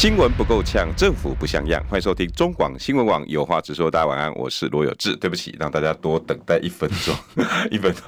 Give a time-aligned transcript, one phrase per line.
[0.00, 1.78] 新闻不够呛，政府不像样。
[1.86, 3.90] 欢迎收听中广新闻网有话直说。
[3.90, 5.14] 大家晚安，我是罗有志。
[5.16, 7.14] 对不起，让大家多等待一分钟，
[7.70, 8.02] 一分钟，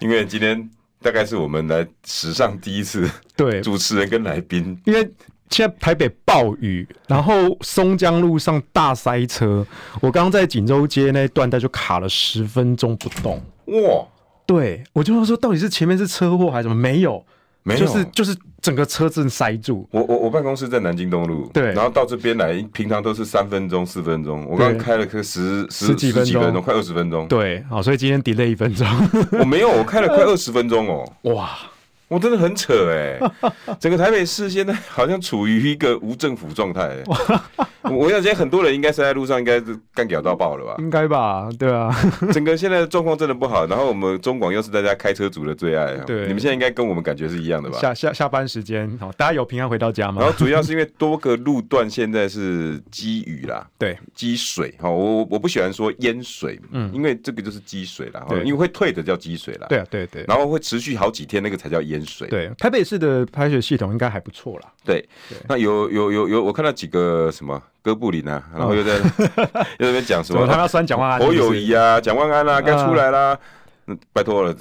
[0.00, 0.68] 因为今天
[1.00, 5.00] 大概是我们来史上第一次对主持人跟来宾，因为
[5.48, 9.66] 现在台北暴雨，然后松江路上大塞车，
[10.02, 13.42] 我刚刚在锦州街那一段，它就卡了十分钟不动。
[13.64, 14.06] 哇，
[14.44, 16.74] 对，我就说到底是前面是车祸还是什么？
[16.74, 17.24] 没有。
[17.62, 19.88] 没有，就是就是整个车子塞住。
[19.90, 27.28] 我我我办公室在南京东路，对，然后到这边来，平常都是三分钟、四分钟，我刚刚开了个十十几分钟，快二十分钟。
[27.28, 28.86] 对，好，所以今天 delay 一分钟。
[29.38, 31.12] 我没有，我开了快二十分钟哦。
[31.34, 31.50] 哇。
[32.10, 33.30] 我真的很扯哎、欸，
[33.78, 36.96] 整个台北市现在好像处于一个无政府状态。
[37.84, 40.74] 我想，现在很多人应该是在路上，应该是干屌到爆了吧？
[40.78, 41.88] 应该吧，对啊。
[42.32, 45.96] 整个现在的状况真的不好，然后我们中广又是大家开车族的最爱。
[45.98, 47.78] 对，你们现在应该跟我们感觉是一样的吧？
[47.78, 50.20] 下下下班时间，好，大家有平安回到家吗？
[50.20, 54.74] 然后主要是因为多个路段现在是积雨啦，对，积水。
[54.80, 59.66] 哈，我我不喜欢说淹水，嗯，因为这个就是积水啦，因为会退的叫积水啦。
[59.68, 60.24] 对啊，对对。
[60.26, 61.99] 然后会持续好几天，那个才叫淹。
[62.04, 64.72] 水对，台北市的排水系统应该还不错啦。
[64.84, 65.06] 对，
[65.48, 68.98] 那有有有有，我看到几个什么哥布林啊，然后又在
[69.78, 73.38] 又在讲什么，他要酸蒋万安、侯友谊啊，蒋万安啊，该出来啦。
[74.12, 74.54] 拜托了，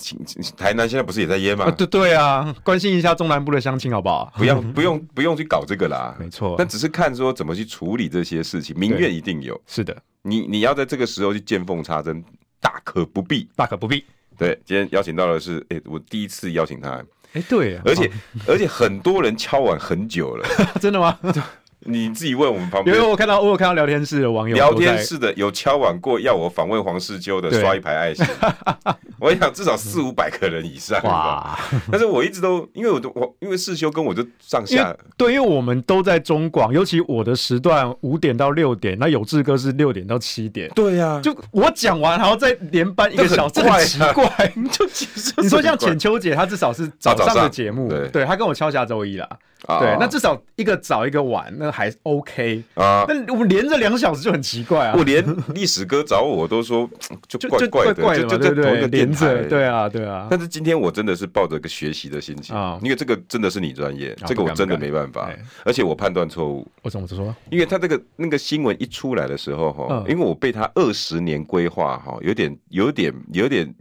[0.57, 1.69] 台南现在不是也在淹吗？
[1.69, 4.33] 对对啊，关心一下中南部的乡亲好不好？
[4.35, 6.55] 不要 不用不用去搞这个啦，没错。
[6.57, 9.59] 但只是看说怎么去处理这些事情，民怨一定有。
[9.67, 12.23] 是的，你你要在这个时候去见缝插针，
[12.59, 14.03] 大可不必，大可不必。
[14.35, 16.99] 对，今天邀请到的是，哎，我第一次邀请他。
[17.33, 18.09] 哎，对、啊，而且
[18.47, 20.47] 而且很多人敲碗很久了，
[20.81, 21.17] 真的吗？
[21.85, 28.25] 你自己问我们旁边，因为我看到我有看到聊天室的网友，聊天室的有敲碗过要我访问黄世修的，刷一排爱心。
[29.19, 31.57] 我想至少四五百个人以上哇！
[31.91, 40.69] 但是我一直都因为我都我因为世修跟我就上下对，因为我们都在中广，尤其我的时段五点到六点，那有志哥是六点到七点。
[40.73, 44.53] 对呀、啊，就我讲完，然后再连班一个小时，很奇怪。
[44.55, 49.27] 你 就其实你说像浅秋姐，她至少是早上的节目，对，对她跟我敲下周一啦。
[49.67, 53.05] 对，那至少一个早一个晚，那还 OK 啊。
[53.07, 54.95] 那我们连着两小时就很奇怪啊。
[54.97, 56.89] 我连历史哥找我都说
[57.27, 59.35] 就怪怪的，就就在同一个电台。
[59.43, 60.27] 对啊，对啊。
[60.29, 65.29] 但是今天我真的是抱着一个学习的心情啊，因为这个真的是你专业，这个我真的没办法。
[65.63, 66.67] 而且我判断错误。
[66.81, 67.35] 我怎么说？
[67.49, 73.73] 因为他这个那个新闻一出来的时候哈，因为我被他二十年规划哈，有点有点有点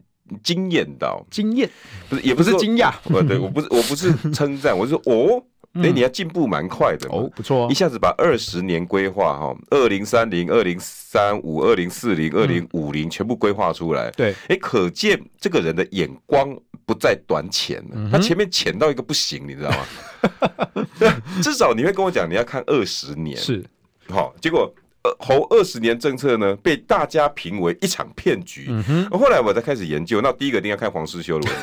[0.43, 1.25] 惊艳到。
[1.31, 1.69] 惊艳
[2.09, 5.43] 不是也不是惊讶，不对，我不是我不是称赞，我是说哦。
[5.75, 14.11] 哎，你要进步蛮快的哦，不错，一下子把二十年规划哈，二零三零、二零三五、二零四零、二零五零全部规划出来。
[14.13, 20.87] 对，哎，可见这个人的眼光不再短浅了，他前面浅到一个不行，你知道吗？
[21.43, 23.37] 至少你会跟我讲，你要看二十年。
[23.37, 23.65] 是。
[24.09, 24.73] 好，结果
[25.05, 28.69] 呃，侯二十年政策呢，被大家评为一场骗局。
[29.13, 31.57] 后来我才开始研究，那第一个一定要看黄世修的文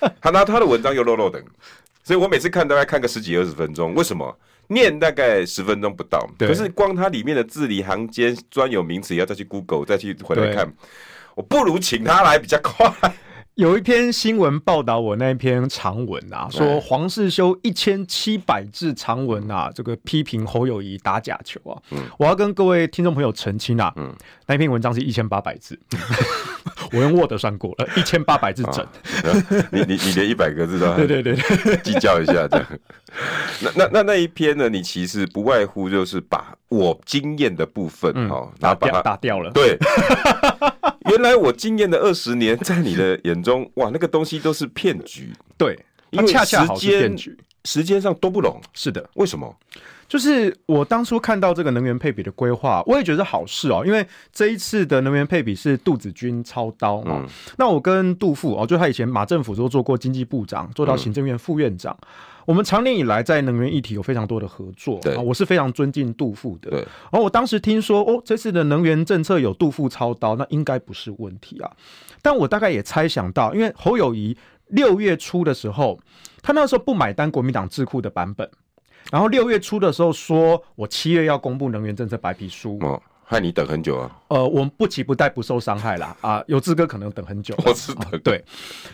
[0.00, 1.42] 章， 他拿他的文章又漏漏等。
[2.08, 4.34] 所以我每次看大概看个十几二十分钟，为什么？
[4.68, 10.72] 念大概十分钟不到，可是光它里面的字里行间、专有名词要再去 Google 再去回来看，
[11.34, 12.90] 我不如请他来比较快。
[13.58, 21.98] 有一篇新闻报道我那篇长文啊，说黄世修一千七百字长文啊，这个批评侯友谊打假球啊，嗯。
[22.20, 24.14] 我要跟各位听众朋友澄清啊，嗯。
[24.46, 25.76] 那篇文章是一千八百字，
[26.94, 28.86] 我用 Word 算过了， 一千八百字整，
[29.72, 31.34] 你你你连一百个字都 对对对。
[31.78, 32.66] 计较一下这样，
[33.60, 39.76] 那那那那一篇呢，你其实不外乎就是把我经验的部分哦，然后把它打掉了，对。
[41.08, 45.32] 原来我经验的二十年，在你的眼中，哇，那个东西都是骗局。
[45.56, 45.78] 对，
[46.10, 47.16] 因为时间
[47.64, 48.60] 时间上都不拢。
[48.72, 49.54] 是的，为什么？
[50.08, 53.82] 就是我当初看到这个能源配比的规划，我也觉得是好事哦。
[53.84, 57.20] 因为这一次的能源配比是杜子君操刀嘛。
[57.22, 57.28] 嗯、
[57.58, 61.94] 那我跟杜副哦，就他以前马政府都做过经济部长，做到行政院副院长。
[62.00, 62.08] 嗯、
[62.46, 64.98] 我们长年以来在能源议题有非常多的合作。
[65.02, 66.70] 对，我是非常尊敬杜副的。
[66.70, 66.80] 对。
[66.80, 71.70] 然后我当时听说哦，这次的能源政策有杜副操刀，那应该不是问题啊。
[72.22, 74.34] 但我大概也猜想到，因为侯友宜
[74.68, 76.00] 六月初的时候，
[76.42, 78.48] 他那时候不买单国民党智库的版本。
[79.10, 82.78] 然后六月初的时候说，我七月要公布能源政策白皮书。
[82.82, 84.10] 哦，害你等很久啊！
[84.28, 86.16] 呃，我们不急不待，不受伤害啦。
[86.20, 87.54] 啊，有志哥可能等很久。
[87.64, 88.18] 我知道、哦。
[88.22, 88.44] 对，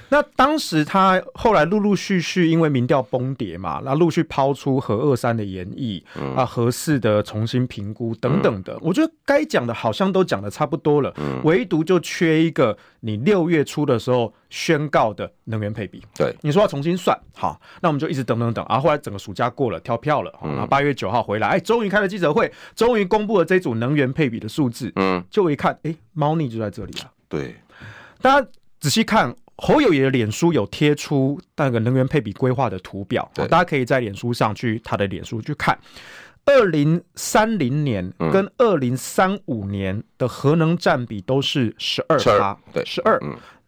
[0.08, 16.00] 那当时他后来陆陆续续因为民调崩跌嘛，那陆续抛出核二三的研议、嗯、啊，合适的重新评估等等的，嗯、我觉得该讲的好像都讲的差不多了，嗯、唯独就缺一个你六月初的时候宣告的能源配比。
[16.14, 25.23] 对，你说要重新算，好，那我们就一直等等等，啊后后来整个暑假过了，跳票了，然后八月九号回来，哎，终于开了记者会，终于公布了这组能源配比的数字，嗯。
[25.30, 27.10] 就我一看，哎、欸，猫腻就在这里了！
[27.28, 27.56] 对，
[28.20, 28.48] 大家
[28.80, 35.78] 仔细看，侯友宜的脸书有贴出那个能源配比规划的图表，大家可以在脸书上去他的脸书去看，
[36.44, 43.20] 二零三零年跟二零三五年的核能占比都是十二趴，对，十二。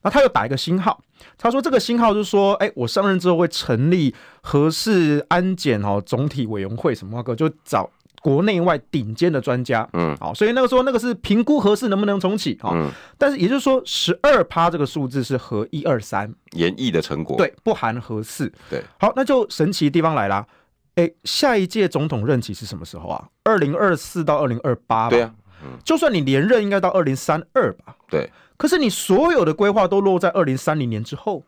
[0.02, 1.02] 那他又打一个星号，
[1.36, 7.90] 他说这个星号就是说，哎、欸，我上任之后会成立核四安检哦总体委员会什么个，就找。
[8.22, 16.32] 国内外顶尖的专家，嗯，好，所以那个时候那个是评估合适能不能重启，好，嗯，但是也就是说十二趴这个数字是和一二三。
[16.52, 20.46] 研议的成果，对，不含合适，对，好，那就神奇的地方来啦，
[20.94, 23.28] 哎、欸，下一届总统任期是什么时候啊？
[23.44, 31.44] 二零二四到二零二八，对啊，嗯，就算你连任应该到二零三二吧，对，可是你所有的规划都落在二零三零年之后，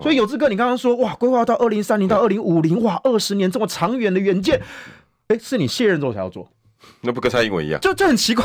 [0.00, 4.62] 所以有志哥，你刚刚说哇，规划到二零三零到二零五零，哇，二十年这么长远的远见。
[5.28, 6.48] 哎，是你卸任之后才要做，
[7.00, 7.80] 那不跟蔡英文一样？
[7.80, 8.44] 就就很奇怪，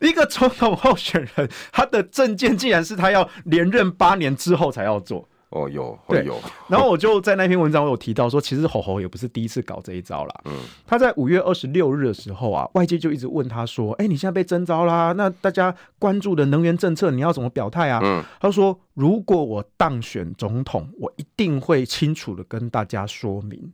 [0.00, 5.28] 一个总统候选人，他的证件竟然是他要连任八年之后才要做。
[5.50, 6.38] 哦，有，会有。
[6.68, 10.34] 然后我就在那篇文章我有提到说，其实侯侯也不是第一次搞这一招啦。
[10.44, 10.52] 嗯，
[10.86, 23.72] 他在五月二十六日的时候啊，外界就一直问他说：“哎，你现在被征召啦，那大家关注的能源政策，你要怎么表态啊？”嗯，他说：“如果我当选总统，我一定会清楚的跟大家说明。”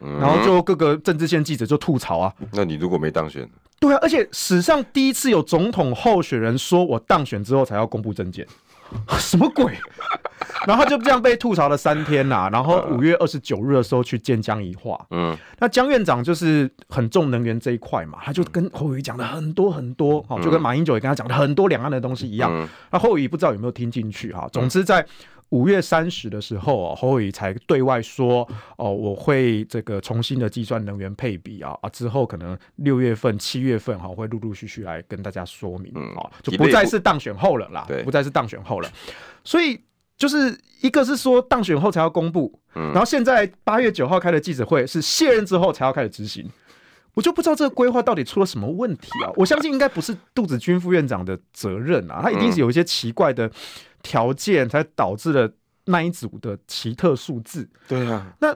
[0.00, 3.48] 然后就各个政治线记者就吐槽啊，那你如果没当选，
[3.78, 8.46] 对啊，而且史上第一次有总统候选人说我当选之后才要公布政见，
[9.18, 9.72] 什么鬼？
[10.66, 12.50] 然后就这样被吐槽了三天呐、啊。
[12.50, 22.68] 然后五月二十九日的时候去见江宜桦，嗯，那江院长就是很重能源这一块嘛，他就跟侯友宜讲了很多很多，就跟马英九也跟他讲了很多两岸的东西一样。
[22.90, 24.48] 那侯宇不知道有没有听进去哈？
[24.52, 25.04] 总之在。
[25.54, 28.46] 五月三十的时候，哦，侯友宜才对外说，
[28.76, 38.90] 哦，我会这个重新的计算能源配比啊啊，之后可能六月份、七月份哈，会陆陆续续来跟大家说明啊，就不再是当选后了啦，不再是当选后了。
[39.44, 39.80] 所以
[40.16, 46.50] 就是一个是说当选后才要公布，然后现在八月九号开的记者会是卸任之后才要开始执行，
[47.14, 49.30] 我就不知道这个规划到底出了什么问题啊！
[49.36, 53.48] 我相信应该不是杜子君副院长的责任啊，他一定是有一些奇怪的。
[54.04, 55.50] 条件才导致了
[55.86, 57.68] 那一组的奇特数字。
[57.88, 58.54] 对啊，那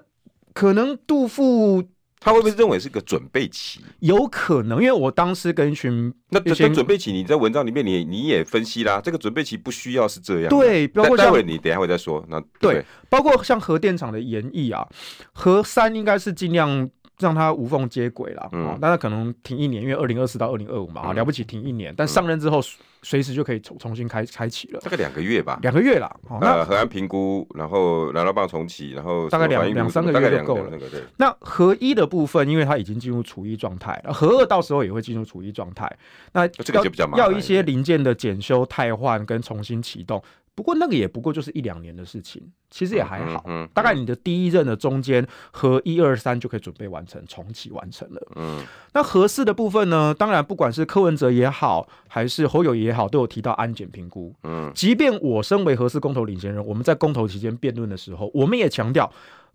[0.52, 1.82] 可能杜甫
[2.20, 3.80] 他会不会认为是个准备期？
[4.00, 10.48] 有可能，因为我当时跟一群那这准备期，你在文章里面你你也分析啦，这个准备期不需要是这样。
[10.48, 12.24] 对，包括待会你等一下会再说。
[12.28, 14.86] 那对，对，包括像核电厂的研议啊，
[15.32, 16.88] 核三应该是尽量。
[17.18, 22.60] 让它无缝接轨了，嗯，但它可能停一年，因为二零二四到二零二五嘛，啊，了不起停一年，但上任之后
[23.02, 26.08] 随时就可以重重新开开启了，大概两个月吧，两个月了，
[26.40, 30.70] 呃，核安评估，然后燃料棒重启，然后大概两两三个月就够了，
[31.16, 35.90] 那核一的部分，因为它已经进入除役状态了，核二到时候也会进入除役状态，
[36.32, 40.22] 那这个就比较麻烦，要一些零件的检修、汰换跟重新启动。
[40.58, 43.44] 不过那个也不过就是一两年的事情，其实也还好。
[43.46, 48.20] 嗯，大概你的第一任的中间和一二三就可以准备完成重启完成了。
[48.34, 48.60] 嗯，
[48.92, 50.12] 那核四的部分呢？
[50.12, 54.34] 当然不管是柯文哲也好，还是侯友也好，都有提到安检评估。
[54.42, 59.12] 嗯，即便我身为核四公投领先人，我们在公投期间辩论的时候，我们也强调，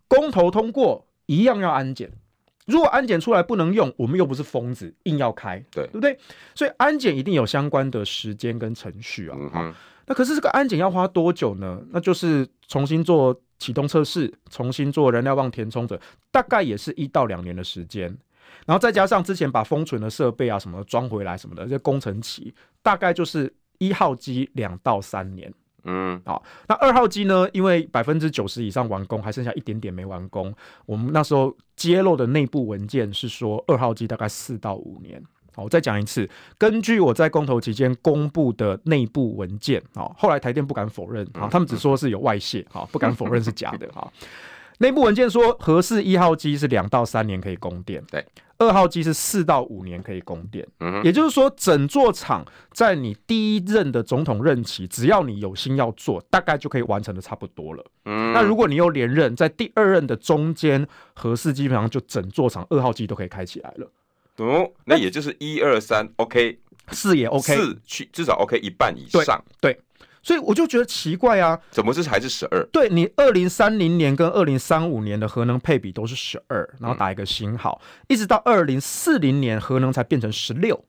[0.08, 2.10] 公投通过一样要安检。
[2.66, 6.18] 如果安检出来不能用，我们又不是疯子，硬要开，对对不对？
[6.56, 9.38] 所以安检一定有相关的时间跟程序啊。
[9.54, 9.74] 嗯
[10.06, 11.82] 那可是这个安检要花多久呢？
[11.92, 16.00] 那就是重新做启动测试，重新做燃料棒填充者，
[16.32, 18.18] 大概也是一到两年的时间。
[18.66, 25.52] 然后再加上之前把封存的设备啊什么的装回来什么的，这工程期大概就是一号机两到三年。
[25.86, 27.46] 嗯，好，那二号机呢？
[27.52, 30.54] 因为百分之九十以上完工，还剩下一点点没完工。
[30.86, 35.22] 我们那时候揭露的内部文件是说，二号机大概四到五年。
[35.56, 44.12] 好，我再讲一次，根据我在公投期间公布的内部文件，好，后来台电不敢否认，好，他们只说是有外泄，好，不敢否认是假的， 好，
[44.80, 48.26] 内部文件说核四一号机是两到三年可以供电，对，
[48.58, 63.88] 二号机是四到五年可以供电，嗯，也就是说，整座厂在你第一任的总统任期，只要你有心要做，大概就可以完成的差不多了，嗯，那如果你又连任，在第二任的中间，核四基本上就整座厂二号机都可以开起来了。
[64.38, 66.60] 哦，那也就是一二三，OK，
[66.92, 69.44] 四也 OK，四去至少 OK 一半以上。
[69.62, 69.82] 对，对，
[70.24, 72.66] 所以我就觉得奇怪啊，怎么这还是十二？
[72.72, 80.84] 对，你二零三零年跟二零三五年的核能配比都是十二，然后打一个星号，嗯、一直到二零四零年核能才变成十六。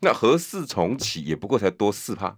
[0.00, 2.36] 那核四重启也不过才多四趴。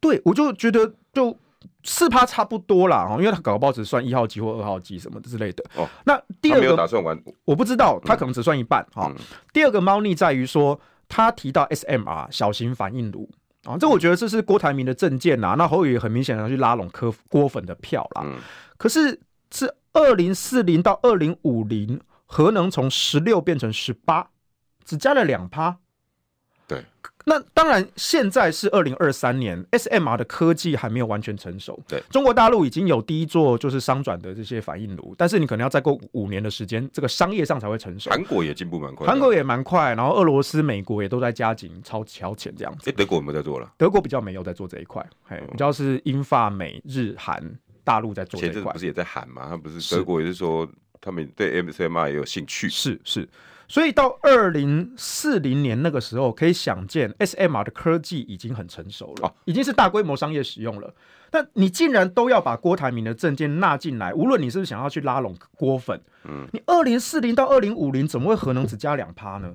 [0.00, 1.38] 对，我就觉得就
[1.82, 5.64] 四趴差不多啦，因为他搞不好只算一号机或二号机什么之类的。
[5.76, 9.16] 哦，那第二个打算完，我不知道，他可能只算一半哈、嗯哦。
[9.52, 13.28] 第二个猫腻在于说，他提到 SMR 小型反应炉
[13.64, 15.54] 啊，这我觉得这是郭台铭的政见呐。
[15.56, 18.22] 那侯友宜很明显要去拉拢柯郭粉的票啦。
[18.24, 18.38] 嗯、
[18.76, 19.18] 可是
[19.50, 24.28] 是二零四零到二零五零，核能从十六变成十八，
[24.84, 25.78] 只加了两趴。
[26.66, 26.84] 对。
[27.30, 31.80] 那当然，现在是二零二三年，SMR 的科技还没有完全成熟。
[31.86, 38.10] 对，中国大陆已经有第一座就是商转的这些反应炉，但是你可能要再过五年的时间，这个商业上才会成熟。
[38.10, 42.90] 韩国也进步蛮快，韩国也蛮快，然后俄罗斯、美国也都在加紧超超前这样子。
[42.90, 43.72] 哎，德国有没有在做了？
[43.78, 47.40] 德国比较没有在做这一块，嘿，比较是英法美日韩
[47.84, 48.54] 大陆在做这一块。
[48.54, 49.46] 前阵不是也在喊吗？
[49.48, 50.68] 他不是德国也是说
[51.00, 52.68] 他们对 SMR 也有兴趣。
[52.68, 53.28] 是是。
[53.70, 60.92] 所以到二零四零年那个时候，可以想见 SMR 的科技已经很成熟了，已经是大规模商业使用了。
[61.30, 69.54] 但你竟然都要把郭台铭的政见纳进来，无论你是不是想要去拉拢郭粉，嗯，你二零四零到二零五零怎么会核能只加两趴呢？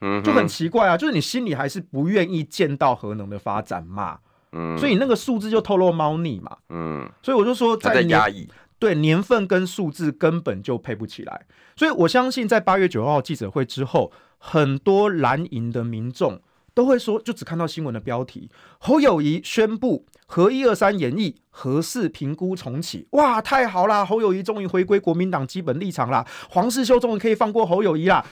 [0.00, 4.18] 嗯，就很奇怪啊，就是你心里还是不愿意见到核能的发展嘛，
[4.50, 8.48] 嗯，所以那个数字就透露猫腻嘛，嗯，所以我就说在压抑。
[8.84, 16.38] 对，年份跟数字根本就配不起来，所以我相信在八月九号记者会之后，很多蓝营的民众
[16.74, 28.22] 都会说，就只看到新闻的标题，侯友谊宣布和一二三演绎何事评估重启，哇，太好啦，侯友谊终于回归国民党基本立场啦，黄世修终于可以放过侯友谊啦。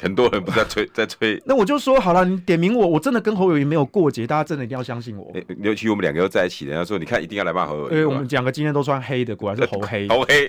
[0.00, 1.40] 很多人不在吹， 在吹。
[1.44, 5.30] 那我就说好了，你点名我，我真的跟侯友谊没有过节，大家真的一定要相信我。
[5.34, 7.90] 欸、尤其我们两个又在一起，人家说你看一定要来骂侯友宜。
[7.90, 10.08] 对，我们两个今天都穿黑的，果然是 侯黑。
[10.08, 10.48] 侯黑。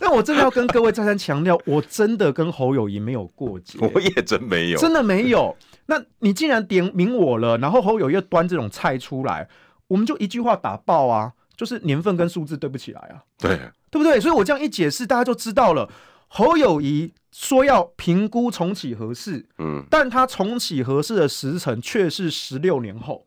[0.00, 3.78] 但我真的要跟各位再三强调，我真的跟侯友谊没有过节。
[3.80, 5.56] 我也真没有，真的没有。
[5.86, 9.48] 那你既然点名我了，然后侯友谊又端这种菜出来，
[9.88, 13.22] 我们就一句话打爆啊，就是年份跟数字对不起来啊。
[13.38, 13.56] 对，
[13.90, 14.18] 对不对？
[14.20, 15.88] 所以我这样一解释，大家就知道了。
[16.28, 23.26] 侯友宜说要评估重启合适，嗯，但他重启合适的时程却是十六年后。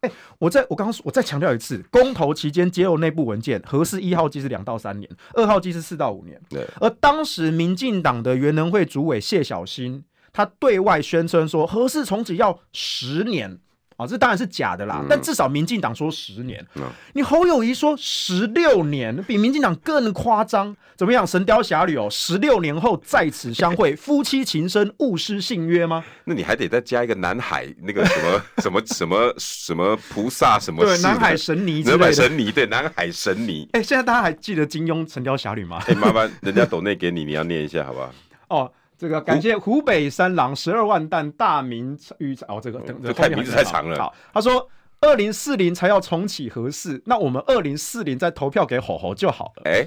[0.00, 6.40] 哎、欸，我再我刚刚，我再强调一次，公投期间揭露内部文件，合适一号机是两到三年，二号机是四到五年。
[6.48, 13.58] 对，而当时民进党的原能会主委谢小新，他对外宣称说合适重启要十年。
[13.96, 16.82] 啊、哦，这当然是假的啦，嗯、但至少民进党说十年，嗯、
[17.12, 20.76] 你侯友谊说十六年，比民进党更夸张。
[20.96, 21.26] 怎么样？
[21.26, 26.04] 神雕侠侣哦，十六年后在此相会，夫妻情深，勿失信约吗？
[26.22, 30.84] 那你还得再加一个南海那个什么什么什么什么菩萨什么？
[30.84, 33.68] 对，南海神尼，南海神尼，对，南海神尼。
[33.72, 35.82] 哎，现在大家还记得金庸《神雕侠侣》吗？
[35.88, 38.12] 哎，麻烦人家抖内给你，你要念一下，好不好？
[38.50, 38.72] 哦。
[38.96, 43.98] 这个感谢湖北三郎十二万担大名与哦，这个等这太名字太长了。
[43.98, 44.68] 好，他说
[45.00, 49.62] 二零四零才要重启合适，那我们二零四零再投票给侯侯就好了。
[49.64, 49.86] 哎，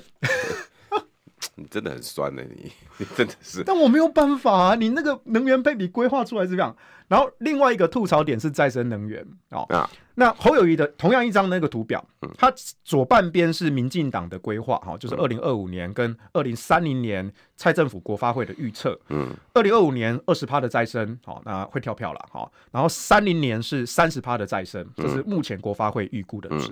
[1.56, 3.64] 你真的很酸呢，你你 真的是。
[3.64, 6.76] 但我没有办法啊，你那个能源配比规划出来是这样。
[7.08, 9.66] 然后另外一个吐槽点是再生能源哦。
[9.70, 12.04] 啊那侯友谊的同样一张那个图表，
[12.36, 12.52] 它
[12.84, 19.00] 左半边是民进党的规划哈，就是二零二五年跟二零三零年蔡政府国发会的预测。
[19.10, 22.52] 嗯，二零二五年二十趴的再生，好，那会跳票了哈。
[22.72, 26.72] 然后三零年是三十趴的再生，这是目前国发会预估的值。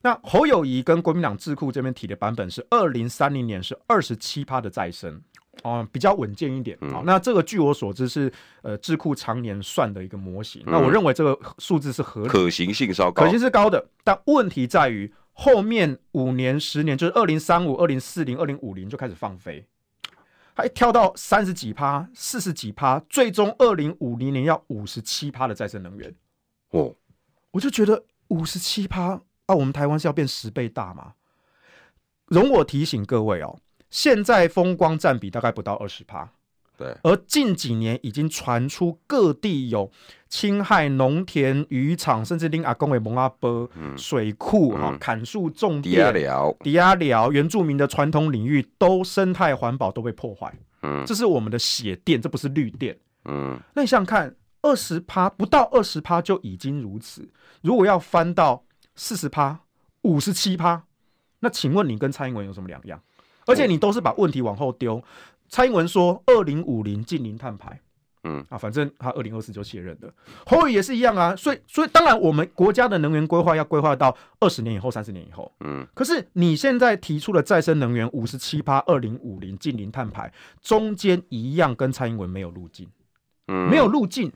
[0.00, 5.22] 那侯友谊跟国民党智库这边提的版本是二零三零年是二十七趴的再生。
[5.62, 6.76] 哦、嗯，比较稳健一点。
[6.90, 8.32] 好、嗯，那这个据我所知是
[8.62, 10.62] 呃智库常年算的一个模型。
[10.62, 13.86] 嗯、那我认为这个数字是合理，可行性稍高，可行是高的。
[14.02, 19.64] 但问题在于后面五年、十年，就是二零三五、二零四零、二零五零就开始放飞，
[20.54, 26.14] 还跳到三十几趴、四十几趴，最终二零五零年要五十七趴的再生能源。
[26.70, 26.94] 哦，
[27.50, 31.12] 我就觉得五十七趴啊，我们台湾是要变十倍大吗？
[32.26, 33.58] 容我提醒各位哦。
[33.92, 36.26] 现在风光占比大概不到二十趴，
[36.78, 36.96] 对。
[37.02, 39.92] 而近几年已经传出各地有
[40.30, 45.90] 侵害农田、渔场，甚至令阿公为蒙阿波水库哈、嗯、砍树种地、
[46.60, 50.50] 抵押寮原住民的传统领域都生态环保都被破坏。
[50.80, 52.98] 嗯，这是我们的血电，这不是绿电。
[53.26, 57.28] 嗯，那你想想看，二十趴不到二十趴就已经如此，
[57.60, 58.64] 如果要翻到
[58.96, 59.60] 四十趴、
[60.00, 60.84] 五十七趴，
[61.40, 62.98] 那请问你跟蔡英文有什么两样？
[63.46, 65.02] 而且你都是把问题往后丢。
[65.48, 67.78] 蔡英文说二零五零近零碳排，
[68.24, 70.10] 嗯啊，反正他二零二四就卸任了。
[70.46, 75.52] 侯友也是一样啊，所以所以当然我们国家的能源规划要规划到二十年以后、三十年以后。
[75.60, 80.32] 嗯，可是你现在提出了再生能源五十七趴，二零五零近零碳排，
[80.62, 82.88] 中间一样跟蔡英文没有路径，
[83.48, 84.32] 嗯，没有路径，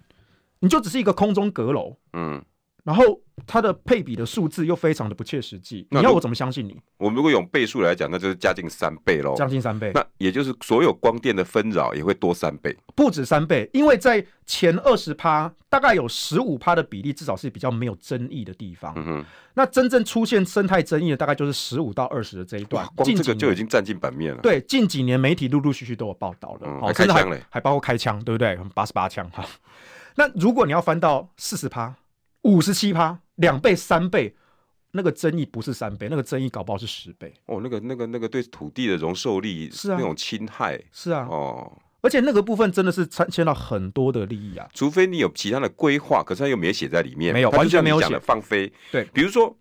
[0.59, 2.45] 你就只是一个空中阁楼，嗯。
[2.85, 6.75] 然后它的配比的数字又非常的不切实际，你要我怎么相信你？
[6.97, 9.91] 我们如果用倍数来讲，那就是将近三倍喽，将近三倍。
[9.95, 18.95] 那也就是所有光电的纷扰也会多三倍，不止三倍，因为在前二十趴，大概有十五趴的比例，至少是比较没有争议的地方。
[18.97, 24.41] 嗯哼，那真正出现生态争议的，大概就是十五到二十的这一段，光这个就已经占尽版面了。
[24.41, 28.59] 对，近几年媒体陆陆续续都有报道了，嗯、还开枪嘞，还包括开枪，对不对？
[28.75, 29.45] 八十八枪哈。
[30.15, 31.95] 那如果你要翻到四十趴。
[32.47, 34.33] 五十七趴，两倍、三倍，
[34.93, 37.35] 那个争议不是三倍，那个争议搞不好是十倍。
[37.47, 41.73] 哦，那个、那个、那个对土地的容受力是啊，那种侵害是啊，哦，
[42.03, 44.69] 而且那个部分真的是牵牵到很多的利益啊。
[44.73, 48.73] 除非你有其他的规划，可是他又没写在里面，没有，完全没有写，放飞。
[48.93, 49.55] 对，比如说，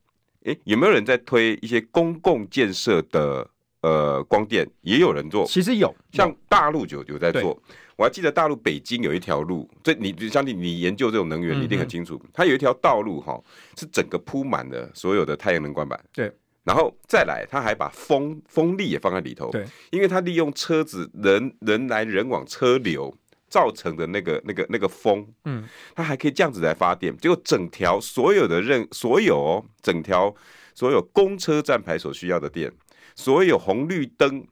[0.44, 3.50] 哎，有没有人在推一些公共建设的
[3.82, 4.70] 呃光电？
[4.82, 7.60] 也有人做，其实有，像大陆就有在做。
[7.98, 12.20] 我还记得大陆北京有一条路，这你相信你研究这种能源，你一定很清楚。
[12.24, 13.42] 嗯、它有一条道路哈，
[13.78, 15.98] 是整个铺满了所有的太阳能光板。
[16.12, 16.30] 对，
[16.64, 19.50] 然后再来，它还把风风力也放在里头。
[19.50, 23.16] 对，因为它利用车子人人来人往车流
[23.48, 25.64] 造成的那个那个那个风，嗯，
[25.96, 27.16] 它还可以这样子来发电。
[27.18, 30.36] 结果整条所有的任所有、哦、整条
[30.74, 32.70] 所有公车站牌所需要的电，
[33.16, 34.46] 所有红绿灯。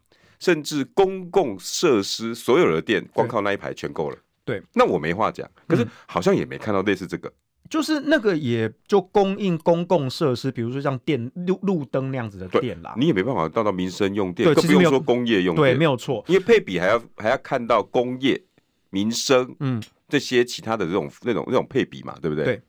[0.43, 4.17] 甚至公共设施所有的电，光靠那一排全够了。
[4.43, 5.49] 对，那我没话讲。
[5.65, 7.31] 可是好像也没看到类似这个，
[7.69, 12.93] 就是那个也就供应公共设施，比如说像电路路灯那样子的电啦。
[12.97, 15.69] 你也没办法到到民生用电，更不用说工业用电。
[15.69, 16.21] 对，没有错。
[16.27, 18.43] 因为配比还要还要看到工业、
[18.89, 22.43] 民生，嗯，这些其他的这种那种那种配比嘛，对不对？
[22.43, 22.61] 对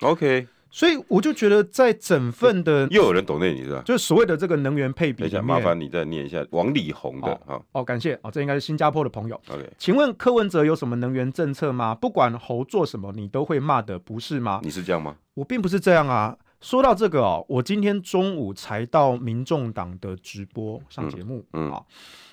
[0.00, 0.48] ，OK。
[0.70, 9.40] 所以我就觉得，在整份的又有人懂那，你是吧，就是所谓的这个能源配比等一下，麻烦你再念一下王力宏的哦，哦，哦，感谢哦，这应该是新加坡的朋友。
[9.48, 11.94] OK，请问柯文哲有什么能源政策吗？
[11.94, 14.60] 不管侯做什么，你都会骂的，不是吗？
[14.62, 15.16] 你是这样吗？
[15.34, 16.36] 我并不是这样啊。
[16.60, 21.84] 说到这个哦，我今天中午才到民众党的直播上节目，嗯，啊、嗯。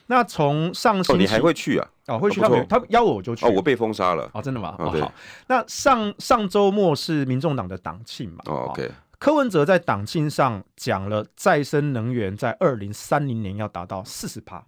[0.10, 1.88] 那从上星期、哦、你还会去啊？
[2.08, 2.40] 哦，会去。
[2.40, 3.46] 他他邀我，我就去。
[3.46, 4.30] 哦，我被封杀了。
[4.34, 4.74] 哦，真的吗？
[4.80, 5.14] 哦，好。
[5.48, 8.38] 那上上周末是民众党的党庆嘛？
[8.46, 8.90] 哦，OK。
[9.20, 14.64] 柯文哲在党庆上讲了再生能源在二零三零年要达到四十趴。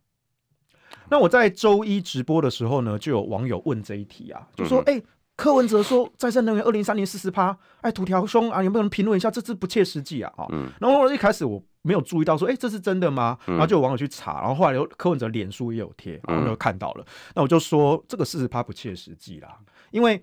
[1.10, 5.04] 那我在周一直播的时候呢，就有网友问这一题啊，就说：“哎、嗯欸，
[5.38, 9.32] 柯文哲说再生能源二零三零四十趴，哎，土条兄啊，有没有人评论一下？
[9.32, 11.64] 这是不切实际啊！”啊、嗯，然后我一开始我。
[11.82, 13.38] 没有注意到说，哎，这是真的吗？
[13.46, 17.06] 然后就有网友去查，然后后来有柯文哲脸书也有贴，然后就看到了。
[17.36, 19.58] 那我就说，这个四十趴不切实际啦，
[19.92, 20.22] 因为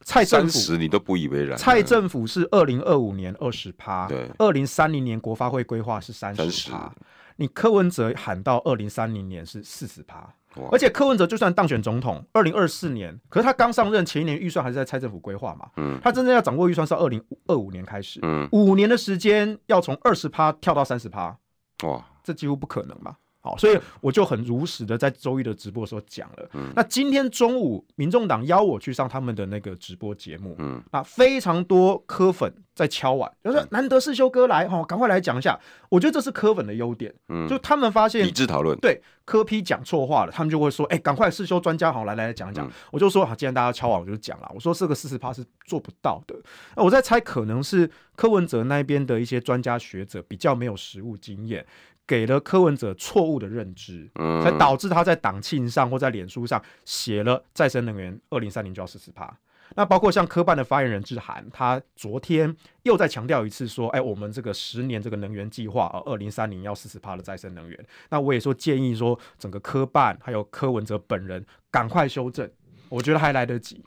[0.00, 1.56] 蔡政府你都不以为然。
[1.56, 6.92] 蔡政府是二零二五年二十趴，对，二零三零年国发会规划是三十趴，
[7.36, 10.34] 你柯文哲喊到二零三零年是四十趴。
[10.72, 21.36] 而且柯文哲就算当选总统，二零二四年，可是他刚上任前一年预算还是在蔡政府规划嘛，嗯，他真正要掌握预算是二零二五年开始，嗯，五年的时间要从二十趴跳到三十趴，
[21.84, 23.16] 哇，这几乎不可能嘛。
[23.46, 26.50] 好，所以我就很如实的在周一的直播时候讲了。
[26.54, 30.56] 嗯，那今天中午，民众党邀我去上他们的那个直播节目。
[30.58, 35.56] 嗯，那非常多科粉在敲碗，就说难得世修哥来，哈，赶快来讲一下。
[35.88, 37.14] 我觉得这是科粉的优点。
[37.28, 42.68] 嗯，就他们发现理智讨论，对科批讲错话了，他们就会说，哎，赶快世修专家好来来来讲一讲。
[42.90, 44.50] 我就说，好，既然大家敲碗，我就讲了。
[44.52, 46.34] 我说这个四十趴是做不到的。
[46.74, 51.64] 那我在猜，可能是柯文哲那边的一些专家学者比较没有实务经验。
[52.06, 59.36] 给了柯文哲错误的认知，嗯，才导致他在党庆上或在脸书上写了再生能源二零三零就要四十趴。
[59.74, 67.86] 那包括像科办的发言人志涵，他昨天又再强调一次说，哎，我们这个十年这个能源计划，二零三零要四十趴的再生能源。
[68.10, 72.48] 那我也说建议说，整个科办还有柯文哲本人赶快修正，
[72.88, 73.84] 我觉得还来得及。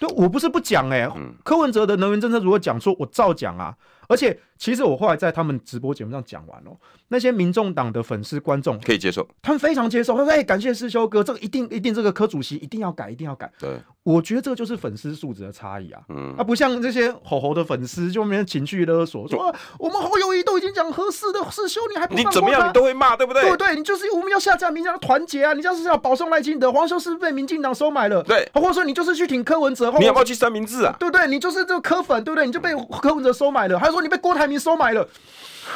[0.00, 1.12] 对，我不是不讲哎、欸，
[1.44, 3.72] 柯文哲的能源政策如果讲说，我照讲啊。
[4.08, 10.16] 而且，其实我后来在他们直播节目上讲完了，那些民众党的粉丝观众可以接受，他们非常接受。
[10.16, 16.02] 他说：“哎，感谢世修哥，这个一定一定，这个柯主席一定要改，一定要改。”对，我觉得这个就是粉丝素质的差异啊。
[16.08, 23.42] 嗯，啊，不像这些吼吼的粉丝，就没有情绪勒索，说我们侯友谊都已经讲合适的世修，你还不你怎么样，你都会骂，对不对？
[23.42, 25.52] 对对，你就是我们要下架民进党团结啊！
[25.52, 30.96] 你这样是要保送赖清德，黄秀是被民进党收买了，对，或者说你就是去挺柯文哲，你要不要去三明治啊？
[30.98, 31.26] 对不对？
[31.28, 32.44] 你就是这个柯粉，对不对？
[32.46, 34.70] 你就被柯文哲收买了，还说你被郭台铭收。
[34.80, 35.06] 买了，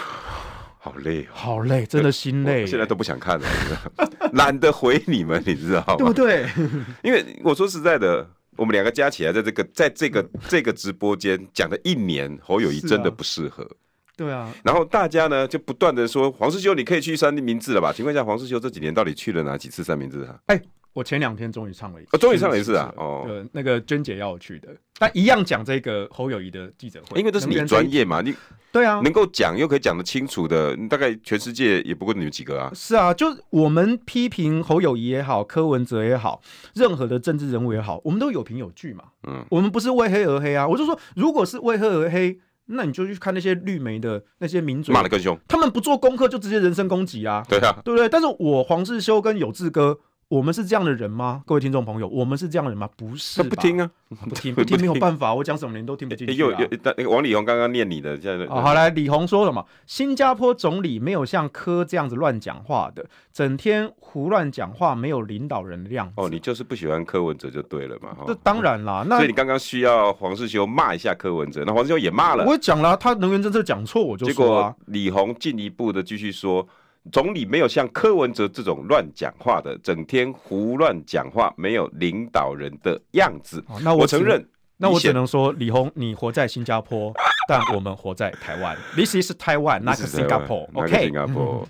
[0.81, 2.65] 好累，好累，真的心累。
[2.67, 3.47] 现在都不想看了，
[4.33, 5.97] 懒得回你们，你知道吗？
[5.99, 6.47] 对不对？
[7.05, 13.69] 因为我说实在的，我们两个加起来，在这个在这个这个直播间讲了一年，侯友谊真的不适合。
[14.17, 17.93] 对啊，然后大家呢就不断的说黄士修，你可以去三明治了吧？
[17.95, 20.37] 请问一下，黄士修这几年到底去了哪几次三明治啊？
[20.47, 20.63] 哎，
[20.95, 22.91] 我前两天终于唱了一次，哦，终于唱了一次啊！
[22.97, 28.33] 哦，那个娟姐要我去的，但一样讲这个侯友谊的记者会，因为这是你专业嘛，你
[28.71, 32.71] 对啊，能够讲又可以讲得清楚的，大概全世界也不过你们几个啊。
[32.73, 36.41] 是啊，就我们批评侯友谊也好，柯文哲也好，
[36.75, 39.05] 任何的政治人物也好，我们都有凭有据嘛。
[39.27, 40.67] 嗯，我们不是为黑而黑啊。
[40.67, 42.39] 我就说，如果是为黑而黑。
[42.67, 45.39] 那你就去看那些绿媒的那些名嘴，骂的更凶。
[45.47, 47.45] 他们不做功课就直接人身攻击啊！
[47.47, 48.09] 对啊，对不对？
[48.09, 49.99] 但是我黄志修跟有志哥。
[50.35, 51.45] 我们是这样的人吗？
[51.47, 52.89] 各位听众朋友，我们是这样的人吗？
[52.97, 53.89] 不是，他不听啊，
[54.29, 56.37] 不听不听没有办法，我讲什么您都听不进去、啊。
[56.37, 66.15] 又又那个王力宏刚刚念你的，现在、哦、好来，李宏说了嘛，新加坡总理没有像柯这样子乱讲话的，整天胡乱讲话，没有领导人的样子。
[66.17, 68.17] 哦，你就是不喜欢柯文哲就对了嘛？
[68.27, 72.45] 这当然啦，那所以你刚刚需要黄世修骂一下柯文哲，那黄世修也骂了。
[72.45, 74.27] 我讲了，他能源政策讲错，我就。
[74.27, 76.67] 结果李宏进一步的继续说。
[77.13, 83.63] 总理没有像柯文哲这种乱讲话的，整天胡乱讲话，没有领导人的样子。
[83.69, 84.43] 哦、那我，我承认，
[84.79, 87.13] 那我只能说，李红，你活在新加坡，
[87.47, 88.75] 但我们活在台湾。
[88.97, 90.69] This is Taiwan, not Singapore.
[90.73, 91.69] OK，新加坡。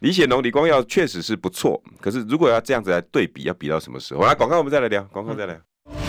[0.00, 4.24] 李显龙、李光耀确实是不错，可是如果要这样子来对比，要比到什么时候？
[4.24, 5.02] 来广告，我们再来聊。
[5.04, 5.58] 广告再来。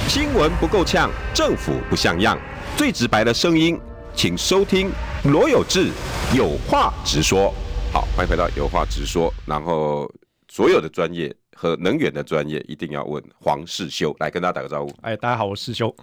[0.08, 2.38] 新闻不够呛，政府不像样，
[2.76, 3.80] 最直白的声音，
[4.16, 4.90] 请收听
[5.26, 5.92] 罗有志
[6.36, 7.54] 有话直说。
[7.96, 9.34] 好，欢迎回到有话直说。
[9.46, 10.06] 然后
[10.50, 14.94] 所有的专业和能源的专业一定要问黄世修来跟大家打个招呼。
[15.00, 15.96] 哎，大家好，我是世修。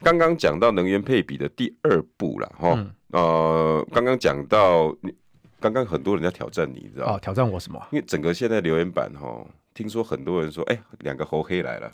[0.00, 2.70] 刚刚讲到能源配比的第二步了哈。
[2.72, 5.14] 嗯、呃，刚刚讲到你，
[5.60, 7.12] 刚刚很多人在挑战你，知道吗？
[7.12, 7.80] 哦，挑战我什么？
[7.92, 11.92] 因为整个现在留言板哈，听说很多人说，哎，两个猴黑来了，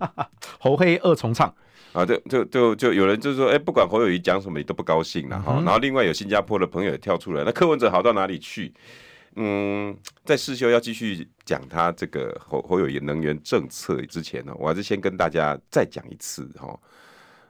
[0.58, 1.54] 猴黑二重唱。
[1.92, 5.56] 啊，就就就就有人就是说，哎、欸，不管侯友谊讲什么，你都不高兴了哈。
[5.58, 8.72] 嗯、然后另外有新加坡的朋友也跳出来，那柯文哲好到哪里去？
[9.36, 16.78] 嗯，在世修要继续讲他这个侯侯友谊能源政策之前呢，我还是先跟大家再讲一次哈，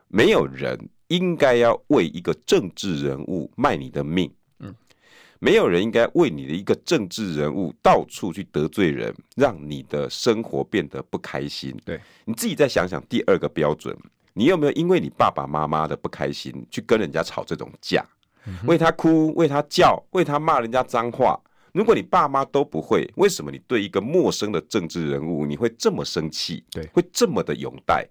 [0.08, 0.78] 没有人
[1.08, 4.74] 应该要为一个政治人物卖你的命，嗯，
[5.38, 11.76] 没有人应该为你的一个政治人物到处去得罪人，让你的生活变得不开心。
[11.84, 13.96] 对，你自己再想想第二个标准。
[14.34, 18.04] 你有没有因为你爸爸妈妈的不开心去跟人家吵这种架，
[18.66, 21.38] 为他哭，为他叫，为他骂人家脏话？
[21.72, 26.64] 如果你爸妈都不会，为什么你对一个陌生的政治人物你会这么生气？
[26.70, 28.06] 对，会这么的拥戴？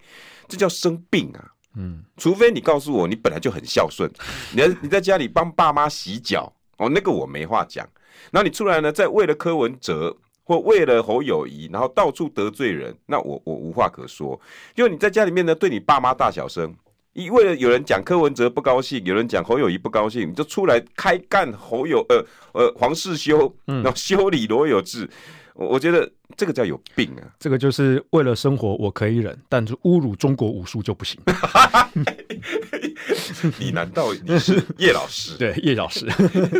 [0.47, 1.51] 这叫生病啊！
[1.75, 4.09] 嗯，除非你告诉我你本来就很孝顺，
[4.51, 7.87] 你在你在家里帮爸妈洗脚哦，那个我没话讲。
[8.31, 10.17] 然后你出来呢，在为了柯文哲。
[10.51, 14.37] 或为了侯友谊，然后到处得罪人，那我我无话可说。
[14.75, 16.75] 因为你在家里面呢，对你爸妈大小声，
[17.13, 25.09] 一为了有人讲柯文哲不高兴，有人讲侯友谊不高兴，你就出来开干侯友呃呃黄世修，然后修理罗有志。
[25.53, 27.23] 我我觉得这个叫有病啊！
[27.39, 31.17] 这个就是为了生活我可以忍，但是侮辱中国武术就不行。
[33.57, 35.35] 你难道你是叶老师？
[35.39, 36.07] 对，叶老师，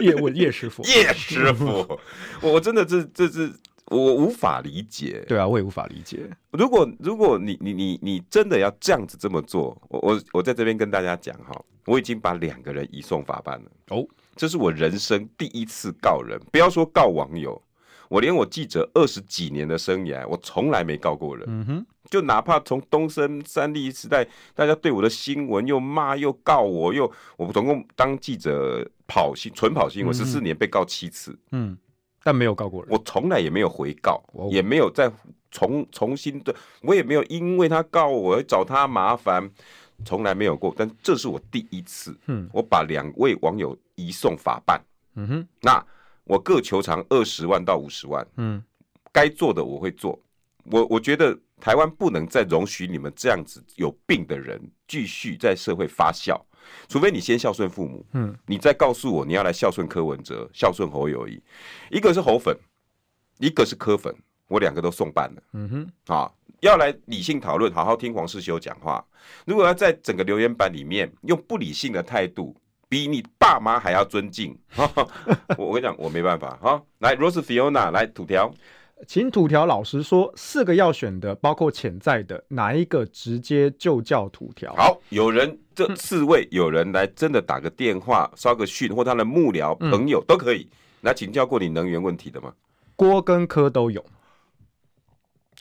[0.01, 1.99] 叶问叶师傅，叶师傅，
[2.41, 3.51] 我真的这这是。
[3.91, 6.29] 我无法理解，对啊，我也无法理解。
[6.51, 11.51] 如果如果你你你你真的要这样子这么做，我我我在这边跟大家讲哈，
[11.85, 13.71] 我已经把两个人移送法办了。
[13.89, 17.61] 哦，这是我人生第一次告人，不要说告网友，
[18.07, 21.45] 我连我记者二十几年的生涯，我从来没告过人。
[21.49, 24.25] 嗯哼，就哪怕从东森三立时代，
[24.55, 31.37] 大家对我的新闻又骂又告我，又我总共当记者跑新纯跑新闻十四年，被告七次。
[31.51, 31.77] 嗯。
[32.23, 35.11] 但没有告过人，我从来也没有回告，也没有再
[35.49, 39.49] 重重新对，我也没有因为他告我而找他麻烦，
[40.05, 40.73] 从来没有过。
[40.77, 44.79] 但这是我第一次，嗯，我把两位网友移送法办，
[45.15, 45.83] 嗯哼，那
[46.23, 48.63] 我各求偿二十万到五十万，嗯，
[49.11, 50.19] 该做的我会做，
[50.65, 56.39] 我我觉得台湾不能再容许你们这样子有病的人继续在社会发酵。
[56.87, 61.41] 除非你先孝顺父母，嗯，你再告诉我你要来孝顺柯文哲、孝顺侯友谊，
[61.89, 62.57] 一个是侯粉，
[63.39, 64.13] 一个是柯粉，
[64.47, 69.03] 我两个都送办了，嗯哼，啊，要来理性讨论，好好听黄世修讲话。
[69.45, 72.55] 如果要在整个留言板里面用不理性的态度，
[72.89, 74.57] 比你爸妈还要尊敬，
[75.57, 76.81] 我我跟你讲，我没办法哈。
[76.99, 78.53] 来，Rose Fiona 来土条。
[79.07, 84.73] 请土条老实说，四个要选的，包括潜在的，哪一个直接就叫土条？
[84.75, 90.69] 好，有人这四位，有人来真的打个电话、捎个讯，或他的幕僚朋友都可以
[91.01, 92.53] 来请教过你能源问题的吗？
[92.95, 94.05] 郭跟柯都有，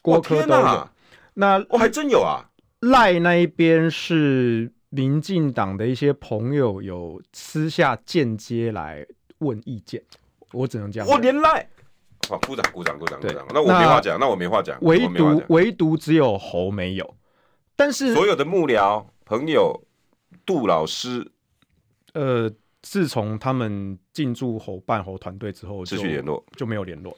[0.03, 0.89] 郭柯都有。
[1.35, 2.45] 那我还真有啊！
[2.81, 9.07] 赖那一边是民进党的一些朋友有私下间接来
[9.39, 10.03] 问意见，
[10.53, 11.09] 我只能这样。
[11.09, 11.67] 我连赖，
[12.29, 13.47] 好，鼓掌鼓掌鼓掌鼓掌。
[13.53, 14.77] 那我没话讲，那我没话讲。
[14.83, 17.17] 唯独唯独只有侯没有，
[17.77, 19.83] 但是所有的幕僚朋友，
[20.45, 21.31] 杜老师，
[22.13, 22.51] 呃，
[22.83, 27.17] 自从他们进驻侯办侯团队之后，失去联络就没有联络，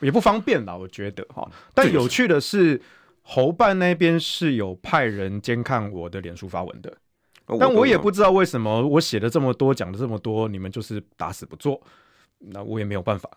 [0.00, 1.50] 也不方便啦，我觉得哈。
[1.74, 2.80] 但有趣的是。
[3.24, 6.92] 侯办那边是有派人监看我的脸书发文的，
[7.46, 11.80] 但我也不知道为什么我写了这么多，讲了这么多，你们就是打死不做，
[12.44, 13.30] 那我也没有办法。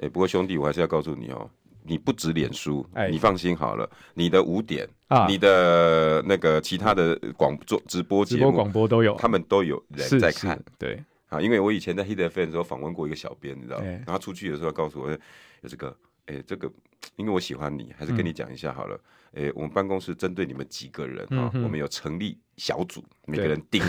[0.00, 1.48] 哎， 不过兄弟，我还是要告诉你哦，
[1.82, 10.58] 你不止脸书，哎你放心好了，你的五点啊，你的那个其他的广做直播节目、广播都有，他们都有人在看。
[10.78, 15.18] 对啊，因为我以前在 Hit FM 的时候访问过一个小编，你知道，然后出去的时候告诉我有
[15.68, 15.94] 这个，
[16.28, 16.70] 哎，这个，
[17.16, 19.00] 因为我喜欢你，还是跟你讲一下好了。
[19.32, 23.82] 诶、欸，我们办公室针对你们几个人啊，嗯、我们有成立小组，每个人定，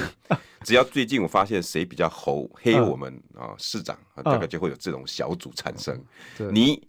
[0.63, 5.95] 只要最近我发现谁比较猴黑我们啊，市长大概就会有这种小组产生。
[6.39, 6.86] 嗯、你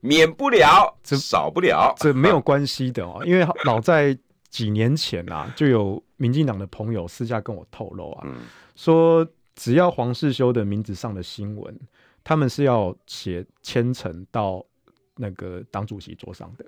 [0.00, 3.22] 免不了，这少不了，这没有关系的哦。
[3.24, 4.16] 因为老在
[4.48, 8.42] 几年前啊，就有民进党的朋友私下跟我透露啊，嗯、
[8.76, 11.76] 说只要黄世修的名字上的新闻，
[12.22, 14.64] 他们是要写千层到
[15.16, 16.64] 那个党主席桌上的。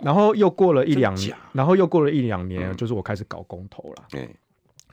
[0.00, 4.04] 然后又过了一两年，然后又过了一两年，就是我开始搞公投了。
[4.12, 4.28] 嗯，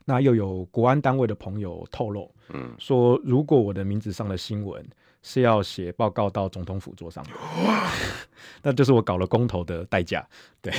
[0.06, 4.86] 那又有国安单位的朋友透露，嗯，说如果我的名字上的新闻
[5.22, 7.32] 是要写报告到总统府桌上的，
[7.66, 7.90] 哇，
[8.64, 10.28] 那就是我搞了公投的代价。
[10.62, 10.74] 对，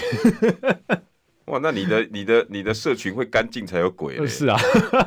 [1.47, 4.27] 哇，那你的、你的、你的社群会干净才有鬼。
[4.27, 4.59] 是啊，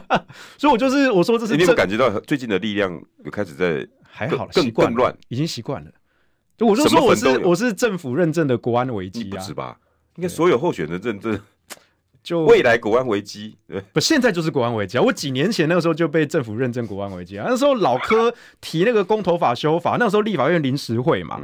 [0.58, 2.91] 所以我就是我说这是你有感觉到最近的力量
[3.24, 5.91] 有开始在还好更更乱，已经习惯了。
[6.60, 9.80] 我就说我是我是政府认证的国安危机啊，不是吧？
[10.17, 11.39] 应该所有候选人认证，
[12.21, 13.58] 就未来国安危机，
[13.91, 15.02] 不，现在就是国安危机啊！
[15.02, 21.41] 我几年前那个时候就被政府认证国安危机啊，那时候老柯提那个公投法修法，那个时候立法院临时会嘛，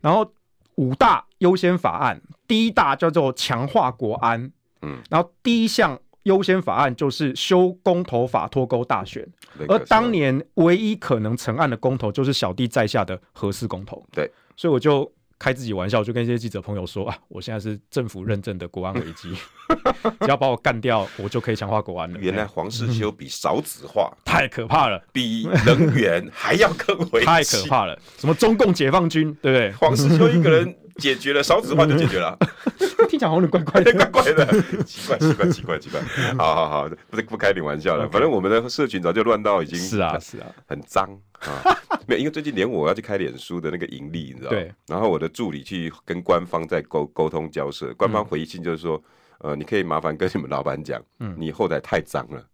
[0.00, 0.32] 然后
[0.76, 9.26] 五大优先法案，第一大叫做强化国安，嗯，然后第一项优先法案就是修公投法脱钩大选，
[9.68, 14.30] 而当年唯一可能成案的公投就是小弟在下的核四公投，对。
[14.56, 19.34] 所以我就开自己玩笑，就跟一些记者朋友说啊，我现在是政府认证的国安危机，
[20.20, 22.18] 只要把我干掉，我就可以强化国安了。
[22.20, 27.98] 原来黄世修比少子化太可怕了，比能源还要更危，太可怕了。
[28.18, 29.72] 什么中共解放军，对不对？
[29.72, 32.36] 黄世修一个人解决了少子化就解决了，
[33.08, 34.46] 听起来好像怪怪的， 怪怪的，
[34.84, 36.00] 奇怪奇怪奇怪奇怪。
[36.36, 41.08] 好好好，不是不开你玩笑了，反正我们的社群早就乱到已经是啊是啊，很脏
[41.40, 41.62] 啊。
[42.06, 44.56] 没有，因为最近连我要去开脸书的那个盈利，你知道吗？
[44.56, 44.72] 对。
[44.88, 49.02] 然后我的助理去跟官方在沟沟通交涉，官方回信就是说，
[49.40, 52.44] 嗯、呃，你可以麻烦跟你们老板讲，嗯，你后台太脏了，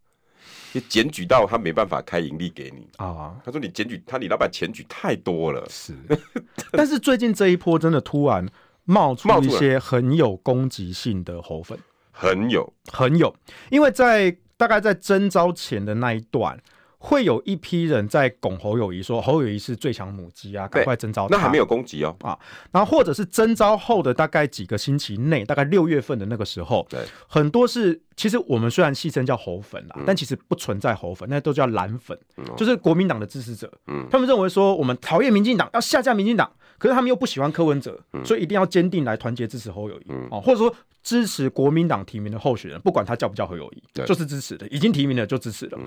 [0.73, 3.35] 你检举到他没办法开盈利给你啊。
[3.45, 5.67] 他说你检举他，你老板检举太多了。
[5.69, 5.95] 是。
[6.73, 8.47] 但是最近这一波真的突然
[8.85, 11.79] 冒出一些很有攻击性的猴粉，
[12.11, 13.35] 很有很有，
[13.71, 16.59] 因为在大概在征招前的那一段。
[16.99, 21.37] 会有一批人在拱侯友谊，说侯友谊是最强母鸡啊，赶快征召他。
[21.37, 22.15] 那还没有攻击哦。
[22.21, 22.37] 啊，
[22.73, 33.73] 然后或者是征召后的大概几个星期内，大概六月份的那个时候，对，很多是其实我们虽然戏称叫侯粉啦，嗯、但其实不存在侯粉，那都叫蓝粉，嗯、就是国民党的支持者。
[33.87, 40.07] 嗯，他们认为说我们讨厌民进党，要下架民进党，可是他们又不喜欢柯文哲，嗯、所以一定要坚定来团结支持侯友谊。
[40.09, 45.79] 嗯，哦，或者说支持国民党提名的候选人，不管他叫不叫侯友谊，就是支持的，已经提名了就支持了。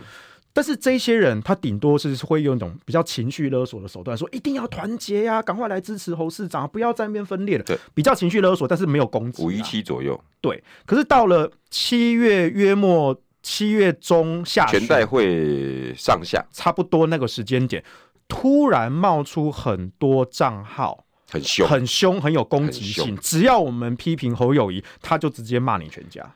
[0.51, 7.63] 嗯但是这些人，他顶多是会用一种比较情绪勒索的手段，说一定要团结呀，赶快来支持侯市长，不要在那边分裂了。
[7.63, 9.41] 对，比较情绪勒索，但是没有攻击。
[9.41, 10.61] 五一七左右，对。
[10.85, 17.81] 可是到了七月约末，七月中下旬，全代会上下差不多那个时间点，
[18.27, 23.15] 突然冒出很多账号，很凶，很凶，很有攻击性。
[23.21, 26.35] 只要我们批评侯友谊，他就直接骂你全家。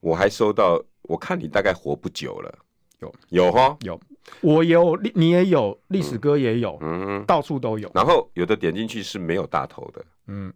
[0.00, 2.52] 我还收到，我看你大概活不久了。
[3.00, 3.14] 有。
[3.28, 4.00] 有哈有，
[4.40, 7.90] 我有，你也有，历史哥也有，嗯，到处都有。
[7.94, 10.52] 然后有的点进去是没有大头的，嗯，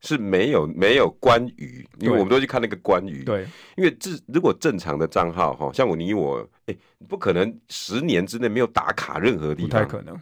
[0.00, 6.76] 是没有没有关于，因为我们都去看那个关于，对，因为这如果正常的账号哈，像我你我，哎，
[7.08, 10.18] 不可能十年之内没有打卡任何地方，不太可能。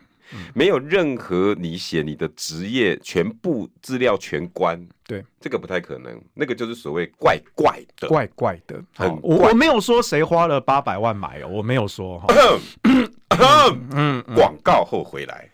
[0.54, 6.20] 没有任何你写你的职业全部资料全关，对，这个不太可能。
[6.34, 8.82] 那个就是所谓怪怪的，怪怪的。
[8.96, 9.20] 很怪。
[9.22, 12.34] 我我没有说谁花了八百万买哦，我没有说哈。
[13.92, 15.48] 嗯，广告后回来。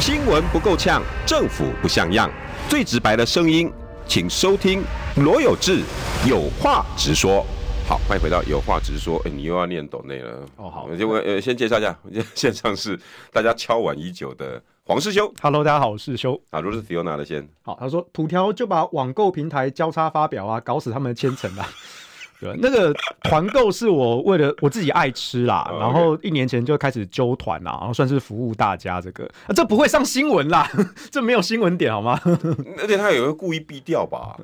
[0.00, 2.30] 新闻不够呛，政府不像样，
[2.68, 3.70] 最直白的声音。
[4.06, 4.82] 请收听
[5.16, 5.82] 罗有志
[6.26, 7.44] 有话直说。
[7.88, 9.18] 好，欢迎回到有话直说。
[9.24, 10.68] 哎，你又要念抖内了哦。
[10.68, 11.98] 好，我先呃先介绍一下，
[12.36, 13.00] 线上是
[13.32, 15.32] 大家敲碗已久的黄世修。
[15.40, 16.38] Hello，大家好，我是修。
[16.50, 17.48] 啊，如果是 Fiona 的先。
[17.62, 21.66] 好，他说土条就把网购平台交叉发表啊，搞死他们的千层啊。
[22.40, 29.00] 对，那个团购是我为了我自己爱吃啦，然后一年前就开始揪团啦，然后算是服务大家。
[29.00, 30.70] 这个、啊、这不会上新闻啦，
[31.10, 32.20] 这没有新闻点好吗？
[32.78, 34.36] 而且他也会故意避掉吧？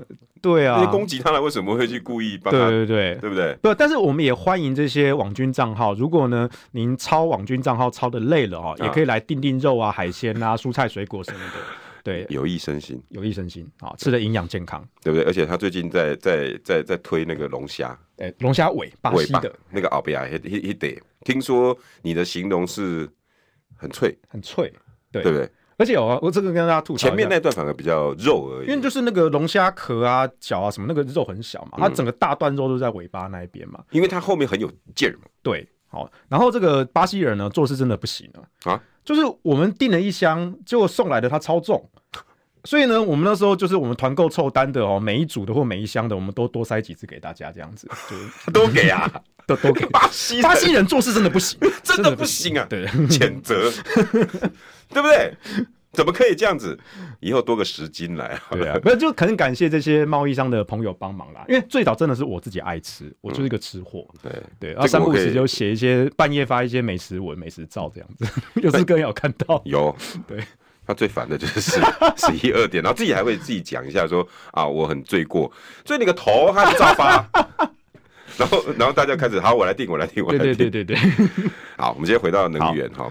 [0.43, 2.69] 对啊，攻击他了，为什么会去故意帮他？
[2.69, 3.57] 对对对，对不对？
[3.63, 5.95] 对，但是我们也欢迎这些网军账号。
[5.95, 11.55] 如果呢，您抄网军账号抄的累了哦，也可以来订订肉啊、海鲜啊、蔬菜水果什么的。
[12.05, 15.25] 对，有益身心，有益身心啊，吃的营养健康，对不对？
[15.25, 19.53] 而且他最近在在在在推那个龙虾，哎，龙虾尾巴西的。
[19.71, 20.29] 那个奥比亚，
[21.25, 23.09] 听说你的形容是
[23.75, 24.73] 很脆，很脆，
[25.11, 25.23] 对。
[25.23, 25.51] 对不对？
[25.77, 35.25] 而且我我这个跟大家吐槽，前面那段反而比较肉而已，因为就是那个龙虾壳啊、脚啊什么，那个肉很小嘛，它整个大段肉都在尾巴那一边嘛，因为它后面很有劲儿嘛。
[35.43, 38.83] 对，好，然后这个巴西人呢，做事真的不行啊啊。
[39.05, 41.89] 就是我们订了一箱，结果送来的它超重，
[42.65, 47.89] 所以呢，我们那时候就是我们团购凑单的哦，每一组的或每一箱的，我们都多塞几只给大家，这样子，
[48.47, 49.09] 就 都给啊，
[49.47, 49.87] 都都给。
[49.87, 53.71] 巴西巴西人做事真的不行， 真的不行啊，对，谴责，
[54.89, 55.35] 对不对？
[55.97, 56.79] 怎么可以这样子？
[57.21, 61.45] 以后多个十斤来，对啊，那就可能感谢这些贸易商的朋友帮忙啦。
[61.49, 64.73] 因为最早真的是我自己爱吃，我就是一个吃货，对对。
[64.73, 68.27] 然后三不时就写一些半夜发一些美食文、美食照这样子，
[68.61, 69.95] 有志哥有看到 有。
[70.27, 70.45] 对，
[70.87, 71.81] 他最烦的就是十
[72.17, 75.51] 十一二点，然后自己还会自己讲一下说啊，我很罪过，
[75.85, 77.27] 所以你个头还是照发。
[78.37, 80.97] 然后然后大家开始好，我来定，我来定，我来订，对对对对。
[81.77, 83.09] 好，我们先回到能源哈。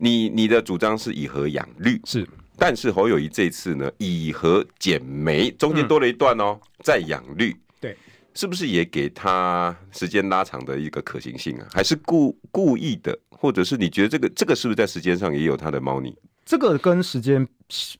[0.00, 7.96] 你你的主张是以和养绿是，但是侯友宜这次呢，以和减煤，中间多了一段哦，嗯、再养绿，对，
[8.34, 11.66] 是不是也给他时间拉长的一个可行性啊？
[11.72, 16.16] 还是故故意的，或者是你觉得这个这个是不是在时间上也有他的猫腻？
[16.44, 17.46] 这个跟时间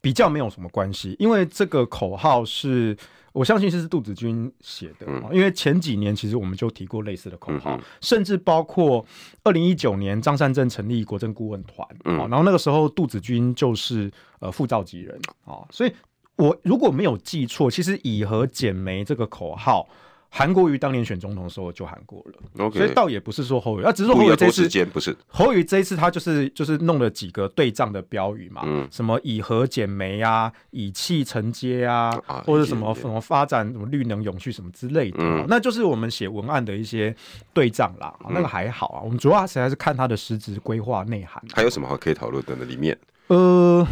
[0.01, 2.97] 比较没有什么关系，因为这个口号是。
[3.33, 9.05] 我相信是杜子君写的，嗯，因为前几年其实我们就提过类似的口号，嗯，甚至包括
[9.45, 15.93] 二零一九年张善政成立国政顾问团，嗯，然后那个时候杜子君就是呃副召集人啊，所以
[16.37, 19.89] 我如果没有记错，其实以和减煤这个口号。
[20.33, 25.15] 韩国瑜当年选总统的时候就喊过了，okay, 所以倒也不是说侯友宜，啊，只是说侯友宜这次不是。
[25.27, 37.15] 侯友宜这一次他就是就是弄了几个对仗的标语嘛，嗯，什么以核减煤啊，以气承接啊，啊，或者什么什么发展什么绿能永续什么之类的，嗯，那就是我们写文案的一些
[37.53, 41.43] 对仗啦，嗯，那个还好啊，我们主要还是还是看他的实质规划内涵。
[41.53, 42.65] 还有什么好可以讨论的呢？
[42.65, 43.85] 里面，呃，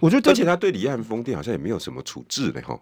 [0.00, 2.76] 我觉得而且他对离岸风电好像也没有什么处置的哈，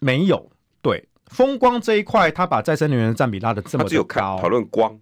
[0.00, 0.50] 没有，
[0.82, 1.02] 对。
[1.28, 4.98] 风光这一块，他把再生能源的占比拉的这么只有看讨论光。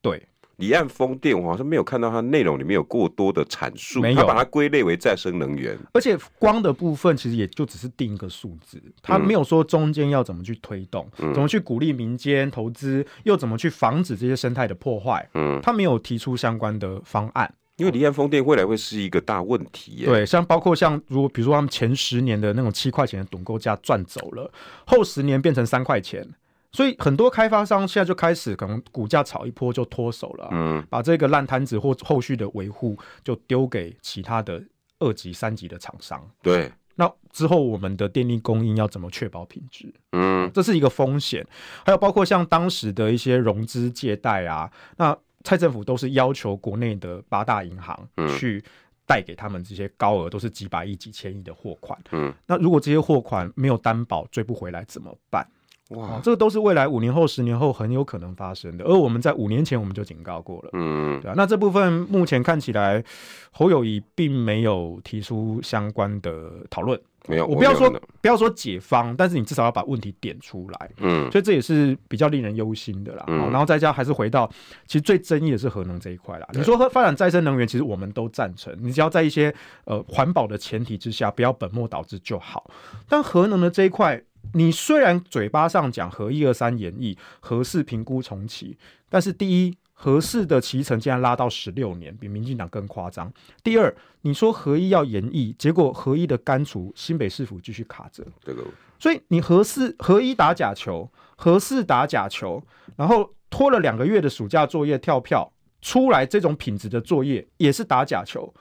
[0.00, 5.78] 对，离岸风电，我好像没有看到它内容里面有过多的阐述，没有，它把它归类为再生能源。
[5.92, 15.28] 而且光的部分其实也就只是定一个数字，它没有说中间要怎么去推动，嗯、怎么去鼓励民间投资，又怎么去防止这些生态的破坏。
[15.34, 17.54] 嗯，它没有提出相关的方案。
[17.78, 20.06] 因为离岸风电未来会是一个大问题耶。
[20.06, 24.52] 对，像包括像如果比如说他们前十年的那种七块钱的趸购价赚走了，
[24.86, 26.26] 后十年变成三块钱，
[26.72, 34.62] 所以很多开发商现在就开始可能股价炒一波就脱手了，嗯，把这个烂摊子或后续的维护就丢给其他的
[34.98, 36.22] 二级、三级的厂商。
[36.42, 39.92] 对，那之后我们的电力供应要怎么确保品质？
[40.12, 41.44] 嗯，这是一个风险。
[41.86, 45.16] 还有包括像当时的一些融资借贷啊，那。
[45.44, 47.98] 蔡政府都是要求国内的八大银行
[48.38, 48.62] 去
[49.06, 51.98] 贷给他们这些高额，都是几百亿、几千亿的货款。
[52.12, 55.46] 嗯，那如果这些货款没有担保，追不回来怎么办？
[55.90, 58.84] 哇，这个都是未来五年后、十年后很有可能发生的。
[58.84, 60.70] 而我们在五年前我们就警告过了。
[60.72, 61.34] 嗯，对啊。
[61.36, 63.04] 那这部分目前看起来，
[63.50, 66.98] 侯友宜并没有提出相关的讨论。
[67.28, 67.88] 没有，我不要说
[68.20, 70.90] 不要说解方，但是你至少要把问题点出来。
[70.98, 73.24] 嗯，所以这也是比较令人忧心的啦。
[73.28, 74.50] 嗯，然后再加还是回到，
[74.86, 76.48] 其实最争议的是核能这一块啦。
[76.52, 79.54] 你说发展再生能源，其实我们都赞成，你只要在一些
[79.84, 82.70] 呃环保的前提之下，不要本末倒置就好。
[83.08, 84.20] 但核能的这一块，
[84.54, 88.76] 你虽然嘴巴上讲核一二三演绎，核四评估重启，
[89.08, 89.76] 但是第一。
[90.02, 93.32] 核四的期程竟然拉到十六年，比民进党更夸张。
[93.62, 98.26] 第二，你说合一要延役，结果合一的干除，新北市府继续卡着。
[98.42, 98.64] 这个，
[98.98, 102.60] 所以你合四、合一打假球，合四打假球，
[102.96, 108.52] 然后拖了两个月的暑假作业跳票出来，这种品质的作业也是打假球。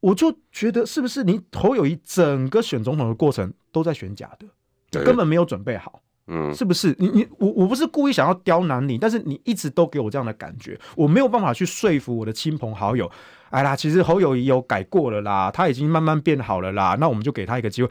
[0.00, 5.02] 我就觉得是不是你侯友宜整个选总统的过程都在选假的？
[5.02, 6.02] 根本没有准备好。
[6.32, 6.94] 嗯，是不是？
[6.98, 13.10] 你你我我不是故意想要刁难你，但是你一直都给我这样的感觉，我没有办法去说服我的亲朋好友。
[13.50, 16.96] 哎啦，其实侯友谊有改过了啦，他已经慢慢变好了啦。
[17.00, 17.90] 那我们就给他一个机会。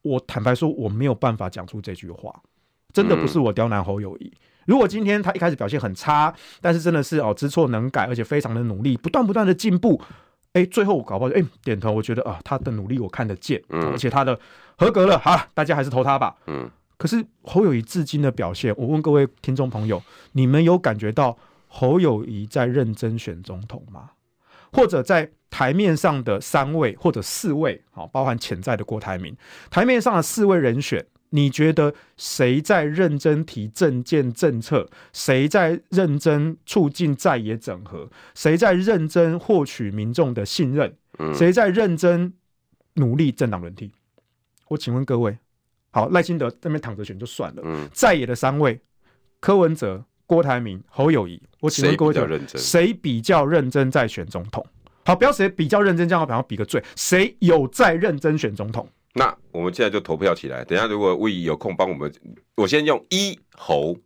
[0.00, 2.34] 我坦白说，我没有办法讲出这句话，
[2.94, 4.26] 真的不是我刁难侯友谊。
[4.26, 10.00] 嗯、如果今天他一开始表现很差，但是真的是哦知错能改，而且非常的努力，不断不断的进步，
[10.54, 14.38] 哎、欸，最后我搞不好哎、欸、点头，我觉得啊他的努力我看得见，嗯、而且他的
[14.78, 16.34] 合格了，好，大家还是投他吧。
[16.46, 16.70] 嗯。
[16.96, 21.36] 可是侯友谊至今的表现，我问各位听众朋友，你们有感觉到
[21.66, 24.10] 侯友谊在认真选总统吗？
[24.72, 29.36] 或者在台面上的三位或者四位，好，包含潜在的郭台铭，
[29.70, 34.88] 台面上的四位人选，你觉得谁在认真提政见政策？
[35.12, 38.10] 谁在认真促进在野整合？
[38.34, 40.96] 谁在认真获取民众的信任？
[41.32, 42.34] 谁在认真
[42.94, 43.92] 努力政党轮替？
[44.68, 45.38] 我请问各位。
[45.94, 47.62] 好，赖清德在那边躺着选就算了。
[47.64, 48.80] 嗯，在野的三位，
[49.38, 54.66] 柯文哲、郭台铭、侯友谊，我请问各位，谁比较认真在选总统？
[55.04, 58.88] 好，不要谁比较认真，这样我比方比个罪，谁有在认真选总统？
[59.12, 60.64] 那我们现在就投票起来。
[60.64, 62.12] 等一下如果魏有空帮我们，
[62.56, 63.96] 我先用一侯。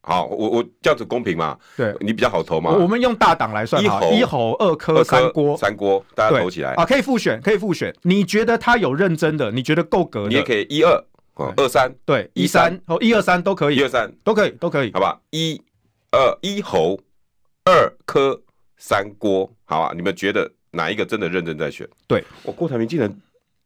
[0.00, 1.56] 好，我我这样子公平嘛？
[1.76, 2.72] 对，你比较好投嘛？
[2.72, 7.94] 我们用大党来算，一侯、一侯、二柯、三郭，三郭，大家投起来啊，可以复选，可以复选。
[8.02, 9.52] 你觉得他有认真的？
[9.52, 10.28] 你觉得够格的？
[10.30, 11.04] 你也可以一二。
[11.56, 15.20] 二三对一三哦一二三都可以，一二三都可以都可以，好吧？
[15.30, 15.60] 一
[16.10, 16.98] 二一侯
[17.64, 18.40] 二柯
[18.76, 19.92] 三郭，好吧！
[19.94, 21.88] 你们觉得哪一个真的认真在选？
[22.06, 23.12] 对，我郭台铭竟然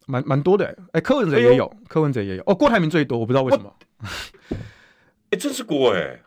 [0.06, 3.74] 蛮蛮多的哎，哎柯文哲也有，柯文哲也有哦，郭台铭最多，我不知道为什么。
[5.30, 6.20] 哎，真是郭哎！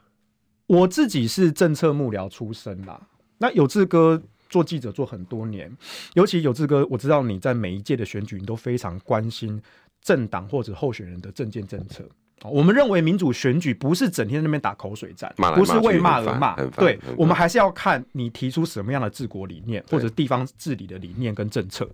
[0.68, 3.00] 我自己是政策幕僚出身啦，
[3.38, 5.76] 那有志哥做记者做很多年，
[6.14, 9.62] 尤其有志哥，我知道你在每一届的选举，你都非常关心。
[10.06, 12.08] 政党或者候选人的政见政策，
[12.44, 16.56] 我们认为民主选举不是整天在那边打口水战，骂不是为骂而骂。
[16.78, 21.90] 对，我们还是要看你提出什么样的治国理念，或者地方治理的理念跟政策。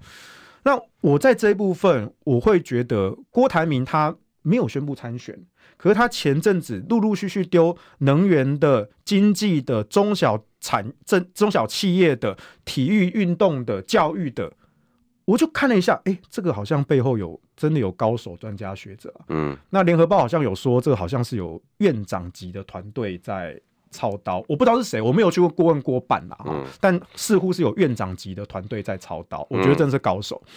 [0.64, 5.40] 那我在这一部分，我会觉得郭台铭他没有宣布参选，
[5.78, 14.52] 可是他前阵子陆陆续续丢能源的、经济的、中小产、政中小企业的、体育运动的、教育的。
[15.26, 19.26] 我就看了一下，哎、欸，这个好像背后有真的有高手、专家学者、啊。
[19.30, 23.60] 嗯，那联合报好像有说，这个好像是有院长级的团队在
[23.92, 24.44] 操刀。
[24.50, 26.38] 我不知道是谁，我没有去过过问过办啦。
[26.46, 29.46] 嗯，但似乎是有院长级的团队在操刀。
[29.50, 30.42] 我觉得真的是高手。
[30.46, 30.50] 嗯、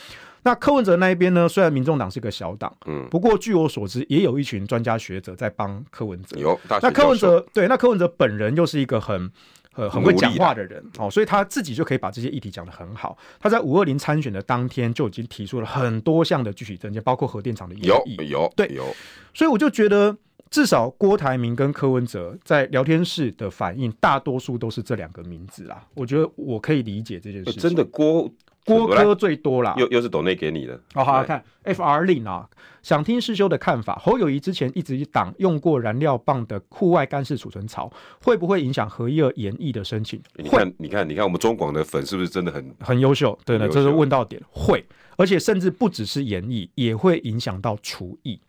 [0.45, 1.49] 那柯文哲那一边呢？
[1.49, 6.39] 虽然民众党是个小党，嗯，不过据我所知，也有一群专家学者在帮柯文哲。
[6.39, 9.31] 有，那柯文哲对，那柯文哲本人又是一个很。
[9.75, 13.16] 呃，很会讲话的人哦，所以他自己就可以把这些议题讲得很好。
[13.41, 18.85] 他在五二零参选的当天就已经提出了很多项的具体政见，包括核电厂的有有对有，
[19.33, 20.16] 所以我就觉得
[20.51, 25.87] 至少郭台铭跟柯文哲在聊天室的反应，大多数都是这两个名字啦。
[25.95, 27.61] 我觉得我可以理解这件事情。
[27.61, 28.31] 真的郭。
[28.65, 30.81] 郭哥最多啦，又又是抖内给你的。
[30.95, 32.49] 好好看，F R 令啊，
[32.83, 34.01] 想听师兄的看法。
[34.03, 37.93] 侯友谊之前一直挡用过燃料棒的户外干式储存槽，
[38.23, 40.19] 会不会影响核一二研议的申请？
[40.37, 43.39] 你看，你看，你看，我们中广的粉是不是真的很很优秀？
[43.45, 44.43] 对的，这是问到点。
[44.51, 44.83] 会，
[45.19, 48.41] 而且甚至不只是研议，也会影响到厨艺。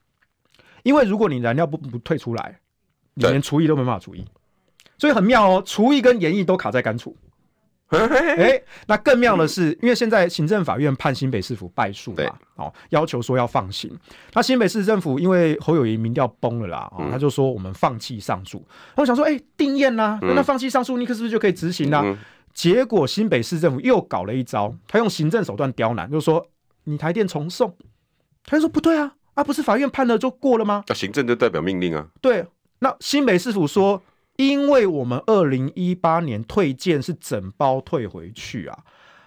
[0.84, 2.60] 因为如果你燃料不不退出来，
[3.16, 4.24] 你连厨艺都没办法厨艺，
[4.98, 7.18] 所以很妙哦，厨艺跟研议都卡在干储。
[8.38, 12.24] 哎，那更妙的是，因为现在行政法院判新北市府败诉嘛，
[12.56, 13.92] 哦，要求说要放行。
[14.34, 18.64] 那新北市政府因为侯友宜民调崩了啦，哦，他就说我们放弃上诉。
[18.96, 22.02] 我想说，哎，定谳啦，那放弃上诉，你可是不是就可以执行啦？
[22.04, 22.18] 嗯、
[22.54, 26.46] 结果新北市政府又搞了一招，他用行政手段刁难，就是说
[26.86, 27.76] 你台电重送。
[28.46, 30.84] 他就说不对啊，啊，不是法院判了就过了吗？
[30.88, 32.08] 那行政就代表命令啊。
[32.22, 32.46] 对，
[32.80, 34.02] 那新北市府说。
[34.38, 38.80] 因为我们二零一八年退件是整包退回去啊，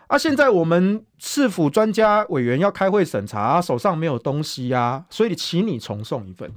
[0.08, 6.50] 啊，现在我们市府专家委员要开会审查，手上没有东西啊，所以请你重送一份。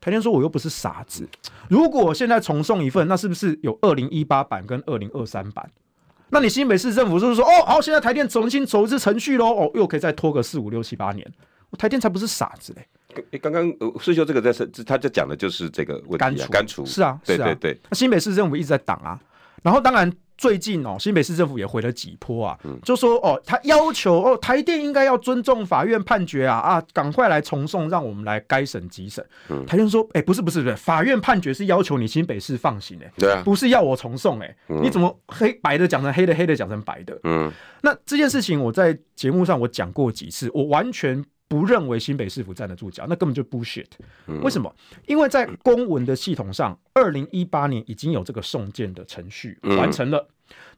[0.00, 1.28] 台电说，我又不是傻子，
[1.68, 5.70] 如果现在重送一份，那是不是有二零一八版跟二零二三版？
[6.30, 11.30] 那你新北市政府是不是说，哦，好，现在台电重新走一次程序喽，哦，又可以再拖个四五六七八年？
[11.78, 12.86] 台电才不是傻子嘞。
[13.38, 13.70] 刚刚
[14.00, 17.78] 师兄这个在是，他就讲的就是这个问题啊，干除是啊，对对对。
[17.90, 19.20] 那新北市政府一直在挡啊，
[19.62, 29.22] 然后当然最近哦，新北市政府也回了几波啊，就说哦，他要求哦，台电应该要尊重法院判决啊啊，赶快来重送，让我们来该审即审。
[29.66, 37.20] 台电说，哎，不是不是不是，法院判决是要求你新北市放行哎，对啊，不是要我重送哎，你怎么黑白的讲成黑的，黑的讲成白的？
[37.24, 37.52] 嗯，
[37.82, 41.22] 那这件事情我在节目上我讲过几次，我完全。
[41.52, 43.84] 不认为新北市府站得住脚，那根本就 bullshit。
[44.40, 44.74] 为什么？
[45.06, 50.26] 因为在公文的系统上，二零一八年已经有这个送件的程序完成了。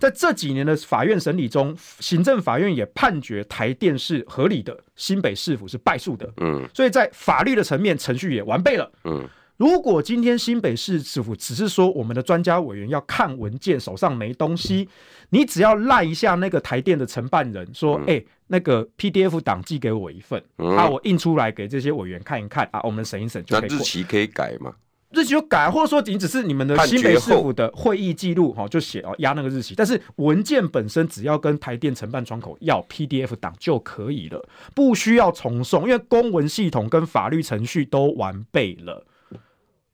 [0.01, 6.29] 在这几年的法院审理中，行政法院也判决台电是合理的，新北市府是败诉的。
[6.39, 8.91] 嗯，所以在法律的层面，程序也完备了。
[9.05, 14.89] 嗯，如果今天新北市市府只是说我们的专家委员要看文件，手上没东西，
[15.31, 23.69] 你只要赖一下那个台电的承办人，说，哎、欸，那个 PDF 档寄给我一份，啊，我印出来给这些委员看一看，啊，我们审一审就可以。
[23.71, 24.75] 那日期可以改吗？
[25.11, 29.73] 日期就改，或者说仅只是你们的新北市府的会议记录，哈，就写哦压那个日期。
[29.77, 34.45] 但是文件本身只要跟台电承办窗口要 PDF 档就可以了，
[34.75, 39.07] 不需要重送，因为公文系统跟法律程序都完备了。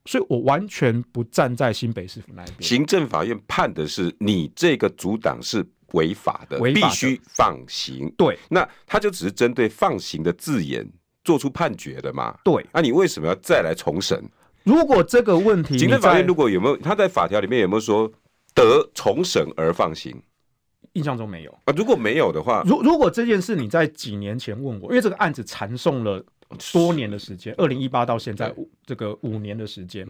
[0.05, 2.61] 所以我完全不站在新北市府那一边。
[2.61, 8.11] 行政法院判的是你这个阻挡是违法的，必须放行。
[8.17, 10.89] 对，那他就只是针对放行的字眼
[11.23, 12.35] 做出判决的嘛？
[12.43, 14.23] 对，那你为什么要再来重审？
[14.63, 18.11] 如果这个问题，行政法院如果有没有他在法条里面有没有说
[18.55, 20.21] 得重审而放行？
[20.93, 21.73] 印象中没有啊。
[21.75, 26.23] 如果没有的话，如如果这件事你在几年前问我，因为这个案子缠讼了
[26.73, 28.53] 多年的时间，二零一八到现在
[28.85, 30.07] 这个五年的时间，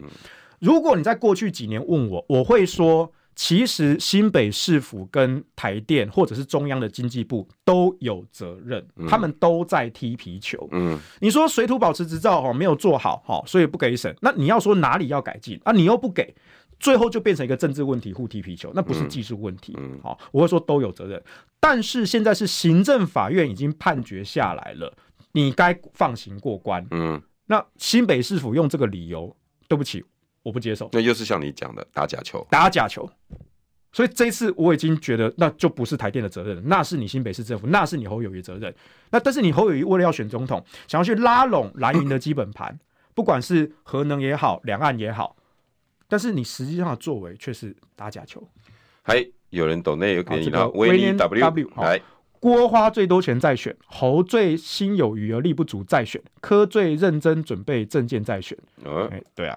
[0.58, 3.12] 如果你在过去几年问我，我会说。
[3.34, 10.68] 其实新北市府跟台电或者是中央的经济部都有责任，嗯、他们都在踢皮球。
[10.70, 14.14] 嗯，你说水土保持执照哦没有做好，好，所以不给审。
[14.20, 15.72] 那你要说哪里要改进啊？
[15.72, 16.34] 你又不给，
[16.78, 19.74] 最后就变成一个政治问题，互踢皮球，那不是技术问题。
[19.78, 21.20] 嗯，好，我会说都有责任。
[21.58, 24.94] 但是现在是行政法院已经判决下来了，
[25.32, 26.86] 你该放行过关。
[26.90, 29.36] 嗯，那新北市府用这个理由，
[29.68, 30.04] 对不起。
[30.44, 33.08] 我不接受，那又是像你讲的打假球，打假球。
[33.92, 38.74] 所以这一次我已经觉得，那就不是台电的责任，那是你新北市政府，那是你侯友宜责任。
[39.10, 42.76] 那但是你侯友宜为了要选总统，想要去拉拢蓝营的基本盘，
[43.14, 45.36] 不管是核能也好，两岸也好，
[46.08, 48.42] 但是你实际上的作为却是打假球。
[49.02, 52.02] 还有人懂内有给你了，威廉 W 来，
[52.42, 58.58] 郭花最多钱再选，侯最心有余而力不足再选，柯最认真准备证件再选。
[58.84, 59.56] 嗯，欸、对啊。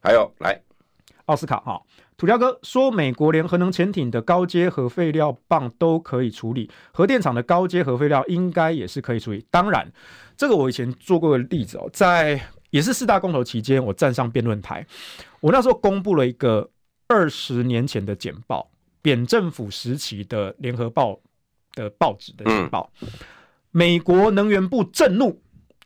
[0.00, 0.56] 还有来，
[1.24, 1.82] 奥斯卡哈，
[2.16, 9.44] 土条哥说，美国连核能潜艇的高阶核废料棒都可以处理，核电厂的高阶核废料应该也是可以处理。
[9.50, 9.92] 当然，
[10.36, 14.86] 这个我以前做过的例子哦，在也是四大公投期间，我站上辩论台，
[15.40, 16.70] 我那时候公布了一个
[17.08, 18.70] 二十年前的简报，
[19.02, 21.18] 扁政府时期的联合报
[21.74, 23.08] 的报纸的情报，嗯、
[23.70, 25.40] 美国能源部震怒，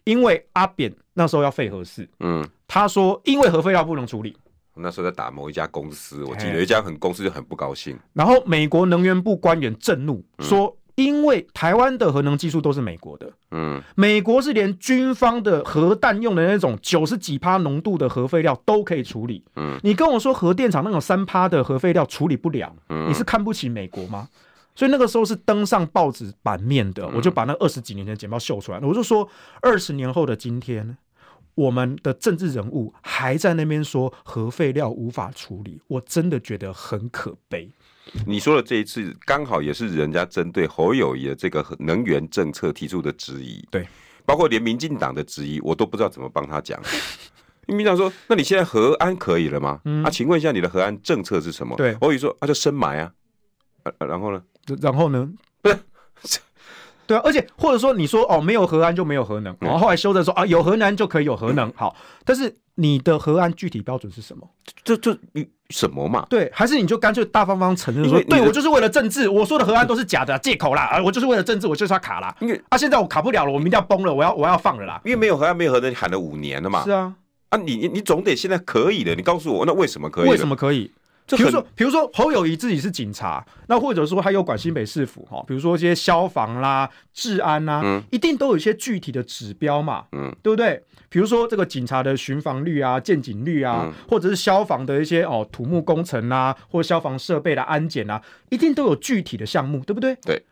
[0.05, 2.47] 因为阿扁那时候要废核四，嗯。
[2.69, 4.37] 他说：“因为核废料不能处理，
[4.75, 7.97] 那时候在打某一家公司，我记得有一家很公司就很不高兴。
[8.13, 22.75] 然后美国能源部官员震怒说：‘因为台湾的核能技术都是美国的，嗯，美国是连军方的核弹用的那种九十几趴浓度的核废料都可以处理，嗯，你跟我说核电厂那种三趴的核废料处理不了，
[23.07, 24.29] 你是看不起美国吗？
[24.77, 29.29] 所以那个时候是登上报纸版面的，我就把那二十几年前的简报秀出来了，我就说
[29.61, 30.97] 二十年后的今天。”
[31.57, 37.67] 我们的政治人物还在那边说核废料无法处理，我真的觉得很可悲。
[38.27, 43.89] 你说的这一次刚好也是人家针对侯友宜的这个能源政策提出的质疑，对，
[44.27, 46.79] 包括连民进党的质疑，我都不知道怎么帮他讲。
[47.69, 49.81] 民进党说：“那你现在核安可以了吗？
[49.87, 53.11] 嗯、啊，请问一下你的核安政策是什么？”对，侯友宜说：“啊，就深埋啊，
[53.85, 54.43] 啊，然后呢？
[54.81, 55.29] 然后呢？
[55.63, 55.79] 不是。”
[57.07, 61.73] 对啊，而且或者说你说哦，没有核安就没有核能，然后后来修正说啊，有核能就可以有核能。
[61.77, 61.95] 好，
[62.25, 64.45] 但是你的核安具体标准是什么？
[64.83, 66.27] 这这你什么嘛？
[66.29, 72.35] 对，还是你就干脆大方方承认说，对我就是为了政治，我说的核安都是假的借口啦，啊，我就是为了政治，我就是要卡啦。
[72.41, 75.01] 因为啊，现在我卡不了了，我明天要崩了，我要我要放了啦。
[75.05, 76.83] 因为没有核安，没有核能，你喊了五年了嘛。
[76.83, 77.15] 是啊，
[77.51, 80.29] 啊，你你你总得现在可以的，你告诉我，那为什么可以？
[80.29, 80.91] 为什么可以？
[81.29, 90.83] 比如说，比如说侯友谊自己是警察，那或者说他又管新北市府哈，比如说一些消防啦、治安啦，嗯，一定都有一些具体的指标嘛，嗯，对不对？
[91.09, 100.15] 比如说这个警察的巡防率啊、见警率啊，或者是消防的一些哦土木工程啊，或消防设备的安检啊，一定都有具体的项目，对不对？
[100.23, 100.45] 对。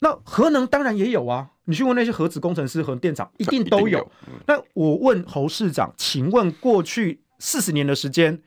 [0.00, 4.10] 那核能当然也有啊，你去问那些核子工程师、和电厂，一定都有。
[4.46, 8.40] 那我问侯市长，请问过去四十年的时间？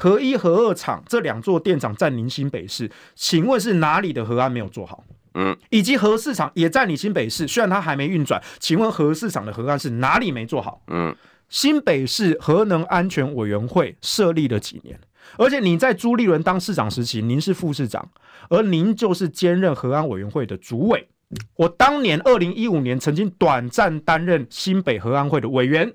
[0.00, 5.04] 核一、核二厂这两座电厂在您新北市，请问是哪里的核安没有做好？
[5.34, 10.82] 嗯，以及核四厂也在你新北市，虽然它还没运转，请问核四厂的核安是哪里没做好？
[10.86, 11.14] 嗯，
[11.50, 14.98] 新北市核能安全委员会设立了几年？
[15.36, 18.10] 而且你在朱立伦当市长时期，您是副市长，
[18.48, 21.06] 而您就是兼任核安委员会的主委。
[21.56, 25.92] 我当年二零一五年曾经短暂担任新北核安会的委员，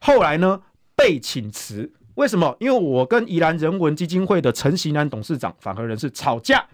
[0.00, 0.60] 后来呢
[0.94, 1.92] 被请辞。
[2.18, 2.54] 为什么？
[2.58, 6.66] 因为我跟宜兰人文基金会的陈锡南董事长反核人士吵架。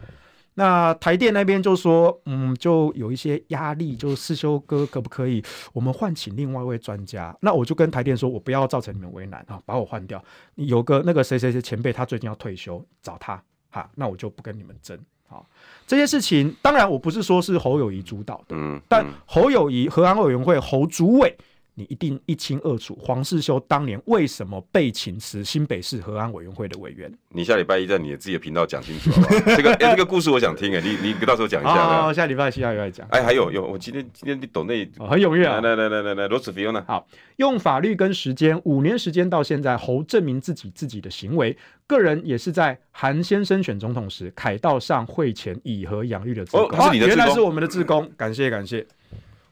[0.55, 7.36] 那台电那边就说，嗯，就有一些压力，就世修哥可不可以，我们换请另外一位专家？
[7.42, 10.22] 那我就跟台电说，我不要造成你们为难啊，把我换掉。
[10.55, 14.99] 有个那个谁谁谁前辈，他最近要退休，找他哈，那我就不跟你们争。
[15.28, 15.47] 好，
[15.86, 21.36] 这些事情当然我不是说是侯友谊主导的，嗯，但侯友谊和安委员会侯主委。
[21.77, 27.12] 你一定一清二楚，黄世修当年为什么被请辞新北市和安委员会的委员？
[27.31, 29.57] 你下礼拜一在你的自己的频道讲清楚好不好？
[29.57, 31.75] 这个哎、欸，这个故事我想听哎，你你到时候讲一下。
[31.75, 33.05] 好，下礼拜下礼拜讲。
[33.11, 35.61] 哎，还有有，我今天今天你懂那、哦、很踊跃啊！
[35.61, 36.85] 来来来来来，罗斯菲欧呢？
[36.87, 37.07] 好，
[37.37, 41.57] 用法律跟时间五年时间到现在，侯证明自己自己的行为，
[41.89, 46.45] 个人也是在韩先生选总统时，凯道上会前以和养育的。
[46.53, 48.87] 哦，是你的原来是我们的志工，感谢感谢。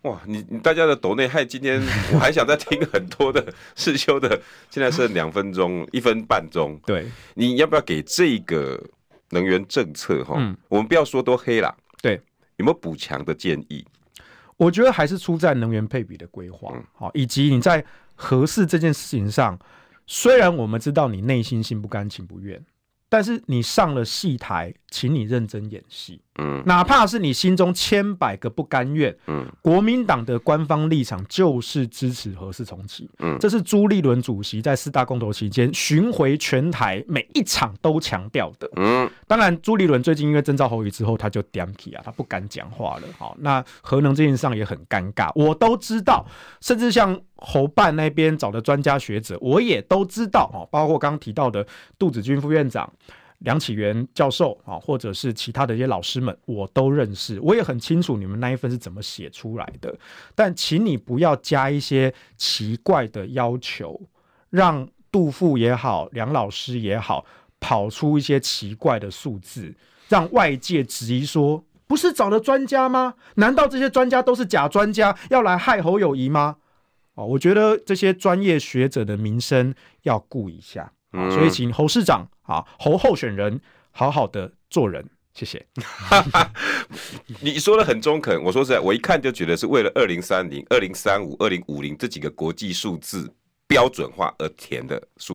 [0.02, 1.80] 哇，你你大家的抖内害今天
[2.12, 4.40] 我还想再听很多的世修的，
[4.70, 6.78] 现在剩两分钟，一分半钟。
[6.84, 8.82] 对，你要不要给这个
[9.30, 10.34] 能源政策哈？
[10.38, 11.74] 嗯，我们不要说多黑啦。
[12.00, 12.20] 对，
[12.56, 13.84] 有没有补强的建议？
[14.56, 17.84] 我觉得还是出在能源配比的规划，好，以及你在
[18.14, 19.58] 合适这件事情上，
[20.06, 22.64] 虽然我们知道你内心心不甘情不愿。
[23.08, 26.20] 但是你上了戏台，请你认真演戏。
[26.38, 29.14] 嗯，哪怕是你心中千百个不甘愿。
[29.26, 33.10] 嗯，国民党的官方立场就是支持核四重启。
[33.18, 38.70] 嗯，这是朱立伦主席在四大公投期间巡回全台每一场都强调的。
[38.76, 43.02] 嗯，当然朱立伦最近因为征召侯友之后，他就点起啊，他不敢讲话了。
[43.18, 46.24] 好，那核能这件事上也很尴尬，我都知道，
[46.60, 50.50] 甚至像侯办那边找的专家学者，我也都知道。
[50.54, 51.66] 哦，包括刚刚提到的
[51.98, 52.90] 杜子君副院长。
[53.44, 59.94] 梁启源教授啊，或者是其他的一些老师们，我都认识，我也很清楚你们那一份是怎么写出来的。
[60.34, 64.00] 但请你不要加一些奇怪的要求，
[64.50, 67.24] 让杜副也好，梁老师也好，
[67.60, 69.74] 跑出一些奇怪的数字，
[70.08, 73.14] 让外界质疑说，不是找的专家吗？
[73.34, 76.56] 难道这些专家都是假专家，要来害侯友谊吗？
[77.14, 80.92] 哦，我觉得这些专业学者的名声要顾一下。
[81.12, 83.60] 所以，请侯市长啊，侯候选人
[83.90, 85.04] 好好的做人，
[85.34, 85.64] 谢谢。
[87.40, 93.30] 你说的很中肯，我说实在，我一看就觉得是为了二零三零、二零三五、二零五零这几个国际数字
[93.66, 95.34] 标准化而填的数。